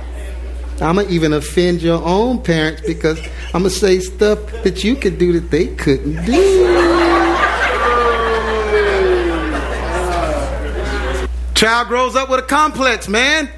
I'm 0.80 0.96
going 0.96 1.08
to 1.08 1.12
even 1.12 1.32
offend 1.32 1.80
your 1.80 2.02
own 2.04 2.42
parents 2.42 2.82
because 2.86 3.18
I'm 3.54 3.62
going 3.62 3.64
to 3.64 3.70
say 3.70 4.00
stuff 4.00 4.38
that 4.62 4.84
you 4.84 4.94
could 4.94 5.18
do 5.18 5.32
that 5.32 5.50
they 5.50 5.68
couldn't 5.68 6.24
do. 6.26 6.96
Child 11.54 11.88
grows 11.88 12.14
up 12.14 12.28
with 12.28 12.40
a 12.40 12.46
complex, 12.46 13.08
man. 13.08 13.48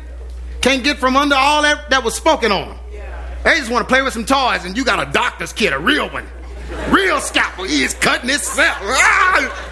Can't 0.60 0.84
get 0.84 0.98
from 0.98 1.16
under 1.16 1.34
all 1.34 1.62
that 1.62 1.90
that 1.90 2.04
was 2.04 2.14
spoken 2.14 2.52
on 2.52 2.68
them. 2.68 2.78
They 3.44 3.56
just 3.56 3.70
want 3.70 3.88
to 3.88 3.92
play 3.92 4.02
with 4.02 4.12
some 4.12 4.24
toys, 4.24 4.64
and 4.64 4.76
you 4.76 4.84
got 4.84 5.06
a 5.06 5.10
doctor's 5.10 5.52
kid, 5.52 5.72
a 5.72 5.78
real 5.78 6.08
one. 6.10 6.26
Real 6.90 7.20
scalpel. 7.20 7.64
He 7.64 7.82
is 7.82 7.94
cutting 7.94 8.28
himself. 8.28 8.76
Ah! 8.80 9.64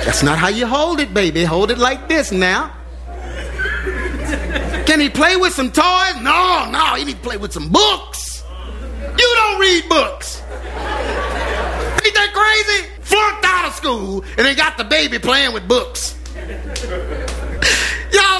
That's 0.04 0.22
not 0.22 0.38
how 0.38 0.48
you 0.48 0.66
hold 0.66 1.00
it, 1.00 1.12
baby. 1.12 1.44
Hold 1.44 1.70
it 1.70 1.78
like 1.78 2.08
this 2.08 2.32
now. 2.32 2.72
Can 4.86 5.00
he 5.00 5.10
play 5.10 5.36
with 5.36 5.52
some 5.52 5.72
toys? 5.72 6.14
No, 6.22 6.68
no. 6.70 6.94
He 6.94 7.04
need 7.04 7.16
to 7.16 7.22
play 7.22 7.36
with 7.36 7.52
some 7.52 7.68
books. 7.70 8.44
You 9.18 9.34
don't 9.36 9.60
read 9.60 9.88
books. 9.88 10.40
Ain't 10.42 12.14
that 12.14 12.30
crazy? 12.32 12.88
Flunked 13.00 13.44
out 13.44 13.66
of 13.66 13.74
school 13.74 14.24
and 14.38 14.46
they 14.46 14.54
got 14.54 14.76
the 14.78 14.84
baby 14.84 15.18
playing 15.18 15.52
with 15.52 15.66
books. 15.66 16.14
y'all 16.36 16.46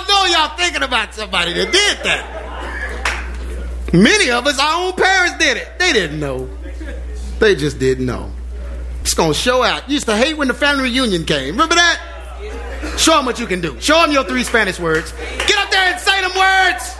know 0.07 0.25
y'all 0.27 0.57
thinking 0.57 0.83
about 0.83 1.15
somebody 1.15 1.53
that 1.53 1.73
did 1.73 1.99
that. 2.05 2.47
Many 3.93 4.31
of 4.31 4.47
us, 4.47 4.59
our 4.59 4.87
own 4.87 4.93
parents 4.93 5.39
did 5.39 5.57
it. 5.57 5.79
They 5.79 5.93
didn't 5.93 6.21
know. 6.21 6.49
They 7.39 7.55
just 7.57 7.79
didn't 7.79 8.07
know. 8.07 8.31
It's 9.01 9.15
gonna 9.15 9.35
show 9.35 9.63
out. 9.63 9.89
Used 9.89 10.07
to 10.07 10.17
hate 10.17 10.37
when 10.37 10.49
the 10.49 10.55
family 10.55 10.85
reunion 10.85 11.25
came. 11.25 11.53
Remember 11.53 11.75
that? 11.75 12.16
Show 12.99 13.17
them 13.17 13.27
what 13.27 13.39
you 13.39 13.47
can 13.47 13.61
do. 13.61 13.79
Show 13.81 14.01
them 14.01 14.13
your 14.13 14.25
three 14.25 14.43
Spanish 14.43 14.81
words. 14.81 15.13
Get 15.13 15.59
up 15.59 15.71
there 15.71 15.93
and 15.93 16.01
say 16.01 16.21
them 16.21 16.33
words. 16.37 16.97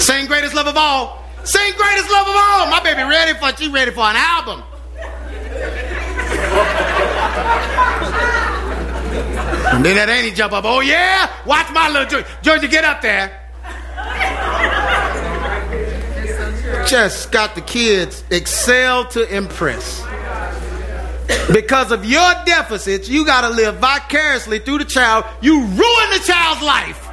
Sing 0.04 0.26
greatest 0.26 0.54
love 0.54 0.66
of 0.66 0.76
all. 0.76 1.24
Sing 1.44 1.72
greatest 1.76 2.10
love 2.10 2.28
of 2.28 2.34
all. 2.34 2.70
My 2.70 2.80
baby 2.82 3.02
ready 3.02 3.38
for 3.38 3.54
she 3.56 3.68
ready 3.68 3.90
for 3.90 4.04
an 4.04 4.16
album. 4.16 4.62
and 9.72 9.84
then 9.84 9.96
that 9.96 10.08
ain't 10.08 10.26
he 10.26 10.32
jump 10.32 10.52
up. 10.52 10.64
Oh 10.64 10.80
yeah, 10.80 11.30
watch 11.46 11.70
my 11.72 11.88
little 11.88 12.06
George. 12.06 12.26
Georgia, 12.42 12.68
get 12.68 12.84
up 12.84 13.00
there. 13.00 13.39
Just 16.90 17.30
got 17.30 17.54
the 17.54 17.60
kids 17.60 18.24
excel 18.30 19.04
to 19.10 19.36
impress. 19.36 20.02
Because 21.52 21.92
of 21.92 22.04
your 22.04 22.32
deficits, 22.44 23.08
you 23.08 23.24
got 23.24 23.42
to 23.42 23.48
live 23.48 23.76
vicariously 23.76 24.58
through 24.58 24.78
the 24.78 24.84
child. 24.84 25.24
You 25.40 25.60
ruin 25.60 26.10
the 26.10 26.20
child's 26.26 26.62
life 26.62 27.08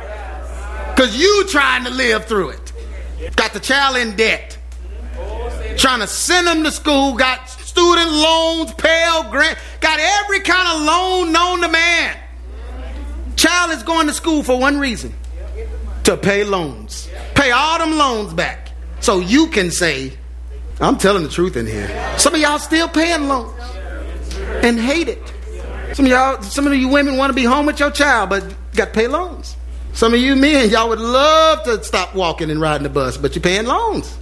because 0.95 1.15
you 1.15 1.45
trying 1.49 1.83
to 1.83 1.91
live 1.91 2.25
through 2.25 2.49
it. 2.49 2.73
Got 3.35 3.53
the 3.53 3.59
child 3.59 3.97
in 3.97 4.15
debt. 4.15 4.57
Trying 5.77 5.99
to 5.99 6.07
send 6.07 6.47
them 6.47 6.63
to 6.63 6.71
school. 6.71 7.13
Got 7.13 7.47
student 7.47 8.11
loans, 8.11 8.73
Pell 8.73 9.29
Grant. 9.29 9.59
Got 9.79 9.99
every 9.99 10.39
kind 10.39 10.67
of 10.75 10.87
loan 10.87 11.31
known 11.31 11.61
to 11.61 11.67
man. 11.67 12.17
Child 13.35 13.73
is 13.73 13.83
going 13.83 14.07
to 14.07 14.13
school 14.13 14.41
for 14.41 14.59
one 14.59 14.79
reason 14.79 15.13
to 16.05 16.17
pay 16.17 16.43
loans. 16.43 17.07
Pay 17.35 17.51
all 17.51 17.77
them 17.77 17.95
loans 17.95 18.33
back. 18.33 18.66
So 19.08 19.22
you 19.22 19.48
can 19.48 19.72
say, 19.72 20.12
I'm 20.82 20.98
telling 20.98 21.24
the 21.24 21.30
truth 21.30 21.56
in 21.56 21.65
here. 21.65 21.88
Some 22.17 22.36
of 22.36 22.41
y'all 22.41 22.60
still 22.60 22.89
paying 22.89 23.30
loans 23.30 23.58
and 24.62 24.78
hate 24.78 25.08
it. 25.08 25.34
Some 25.93 26.04
of 26.04 26.12
y'all, 26.12 26.41
some 26.41 26.67
of 26.67 26.74
you 26.76 26.89
women 26.89 27.15
want 27.15 27.30
to 27.30 27.34
be 27.34 27.46
home 27.46 27.65
with 27.65 27.80
your 27.80 27.89
child, 27.89 28.30
but 28.30 28.43
got 28.76 28.88
to 28.88 28.91
pay 28.91 29.08
loans. 29.08 29.56
Some 29.93 30.13
of 30.13 30.20
you 30.20 30.36
men, 30.36 30.72
y'all 30.72 30.89
would 30.89 31.00
love 31.00 31.63
to 31.63 31.82
stop 31.86 32.15
walking 32.15 32.52
and 32.52 32.60
riding 32.60 32.84
the 32.84 32.89
bus, 32.89 33.15
but 33.15 33.34
you're 33.34 33.41
paying 33.41 33.65
loans. 33.65 34.13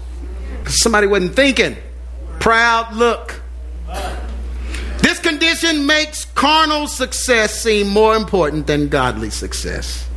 Somebody 0.68 1.08
wasn't 1.08 1.36
thinking. 1.36 1.78
Proud 2.40 2.96
look. 2.96 3.42
This 5.00 5.18
condition 5.18 5.88
makes 5.88 6.26
carnal 6.26 6.86
success 6.86 7.60
seem 7.60 7.88
more 7.88 8.16
important 8.16 8.68
than 8.68 8.90
godly 8.90 9.32
success. 9.32 10.08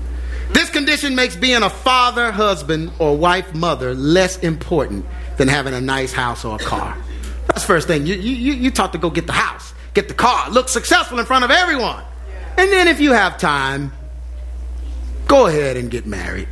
This 0.51 0.71
condition 0.71 1.15
makes 1.15 1.37
being 1.37 1.63
a 1.63 1.71
father, 1.71 2.33
husband, 2.33 2.91
or 2.99 3.17
wife, 3.17 3.55
mother 3.55 3.95
less 3.95 4.39
important 4.39 5.07
than 5.37 5.49
having 5.49 5.75
a 5.75 5.81
nice 5.81 6.13
house 6.13 6.45
or 6.45 6.57
a 6.57 6.59
car. 6.59 6.97
That's 7.47 7.63
the 7.63 7.67
first 7.67 7.87
thing. 7.87 8.07
You, 8.07 8.15
you, 8.15 8.55
you 8.55 8.71
taught 8.71 8.93
to 8.93 8.99
go 8.99 9.11
get 9.11 9.27
the 9.27 9.33
house, 9.33 9.73
get 9.95 10.09
the 10.09 10.15
car, 10.15 10.51
look 10.51 10.69
successful 10.69 11.19
in 11.19 11.27
front 11.27 11.45
of 11.45 11.51
everyone. 11.51 12.03
And 12.57 12.73
then 12.73 12.89
if 12.89 13.01
you 13.01 13.13
have 13.13 13.39
time, 13.39 13.93
Go 15.29 15.47
ahead 15.47 15.77
and 15.77 15.91
get 15.91 16.07
married 16.07 16.49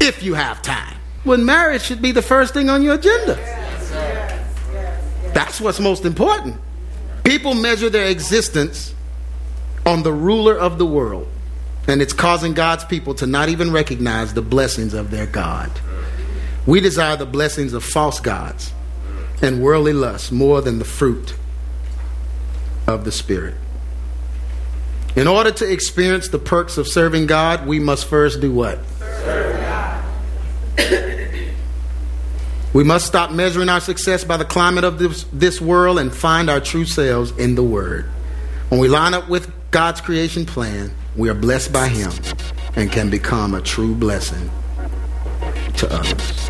if 0.00 0.24
you 0.24 0.34
have 0.34 0.60
time. 0.60 0.96
When 1.22 1.44
marriage 1.44 1.82
should 1.82 2.02
be 2.02 2.10
the 2.10 2.22
first 2.22 2.52
thing 2.52 2.68
on 2.68 2.82
your 2.82 2.94
agenda. 2.94 3.36
That's 5.32 5.60
what's 5.60 5.78
most 5.78 6.04
important. 6.04 6.56
People 7.22 7.54
measure 7.54 7.88
their 7.88 8.06
existence 8.06 8.92
on 9.86 10.02
the 10.02 10.12
ruler 10.12 10.58
of 10.58 10.78
the 10.78 10.86
world, 10.86 11.28
and 11.86 12.02
it's 12.02 12.12
causing 12.12 12.54
God's 12.54 12.84
people 12.84 13.14
to 13.14 13.26
not 13.26 13.48
even 13.48 13.72
recognize 13.72 14.34
the 14.34 14.42
blessings 14.42 14.94
of 14.94 15.10
their 15.10 15.26
God. 15.26 15.70
We 16.66 16.80
desire 16.80 17.16
the 17.16 17.26
blessings 17.26 17.72
of 17.72 17.84
false 17.84 18.20
gods 18.20 18.72
and 19.42 19.62
worldly 19.62 19.92
lusts 19.92 20.30
more 20.30 20.60
than 20.60 20.78
the 20.78 20.84
fruit 20.84 21.34
of 22.86 23.04
the 23.04 23.12
Spirit. 23.12 23.54
In 25.16 25.26
order 25.26 25.50
to 25.50 25.70
experience 25.70 26.28
the 26.28 26.38
perks 26.38 26.78
of 26.78 26.86
serving 26.86 27.26
God, 27.26 27.66
we 27.66 27.80
must 27.80 28.06
first 28.06 28.40
do 28.40 28.52
what? 28.52 28.78
We 32.72 32.84
must 32.84 33.06
stop 33.06 33.32
measuring 33.32 33.68
our 33.68 33.80
success 33.80 34.22
by 34.22 34.36
the 34.36 34.44
climate 34.44 34.84
of 34.84 34.98
this, 35.00 35.24
this 35.32 35.60
world 35.60 35.98
and 35.98 36.14
find 36.14 36.48
our 36.48 36.60
true 36.60 36.84
selves 36.84 37.32
in 37.32 37.56
the 37.56 37.64
Word. 37.64 38.04
When 38.68 38.80
we 38.80 38.86
line 38.86 39.12
up 39.12 39.28
with 39.28 39.52
God's 39.70 40.00
creation 40.00 40.44
plan, 40.44 40.90
we 41.14 41.28
are 41.28 41.34
blessed 41.34 41.72
by 41.72 41.86
Him 41.86 42.10
and 42.74 42.90
can 42.90 43.08
become 43.08 43.54
a 43.54 43.60
true 43.60 43.94
blessing 43.94 44.50
to 45.76 45.88
others. 45.92 46.49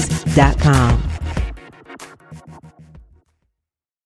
ministries.com. 0.00 1.09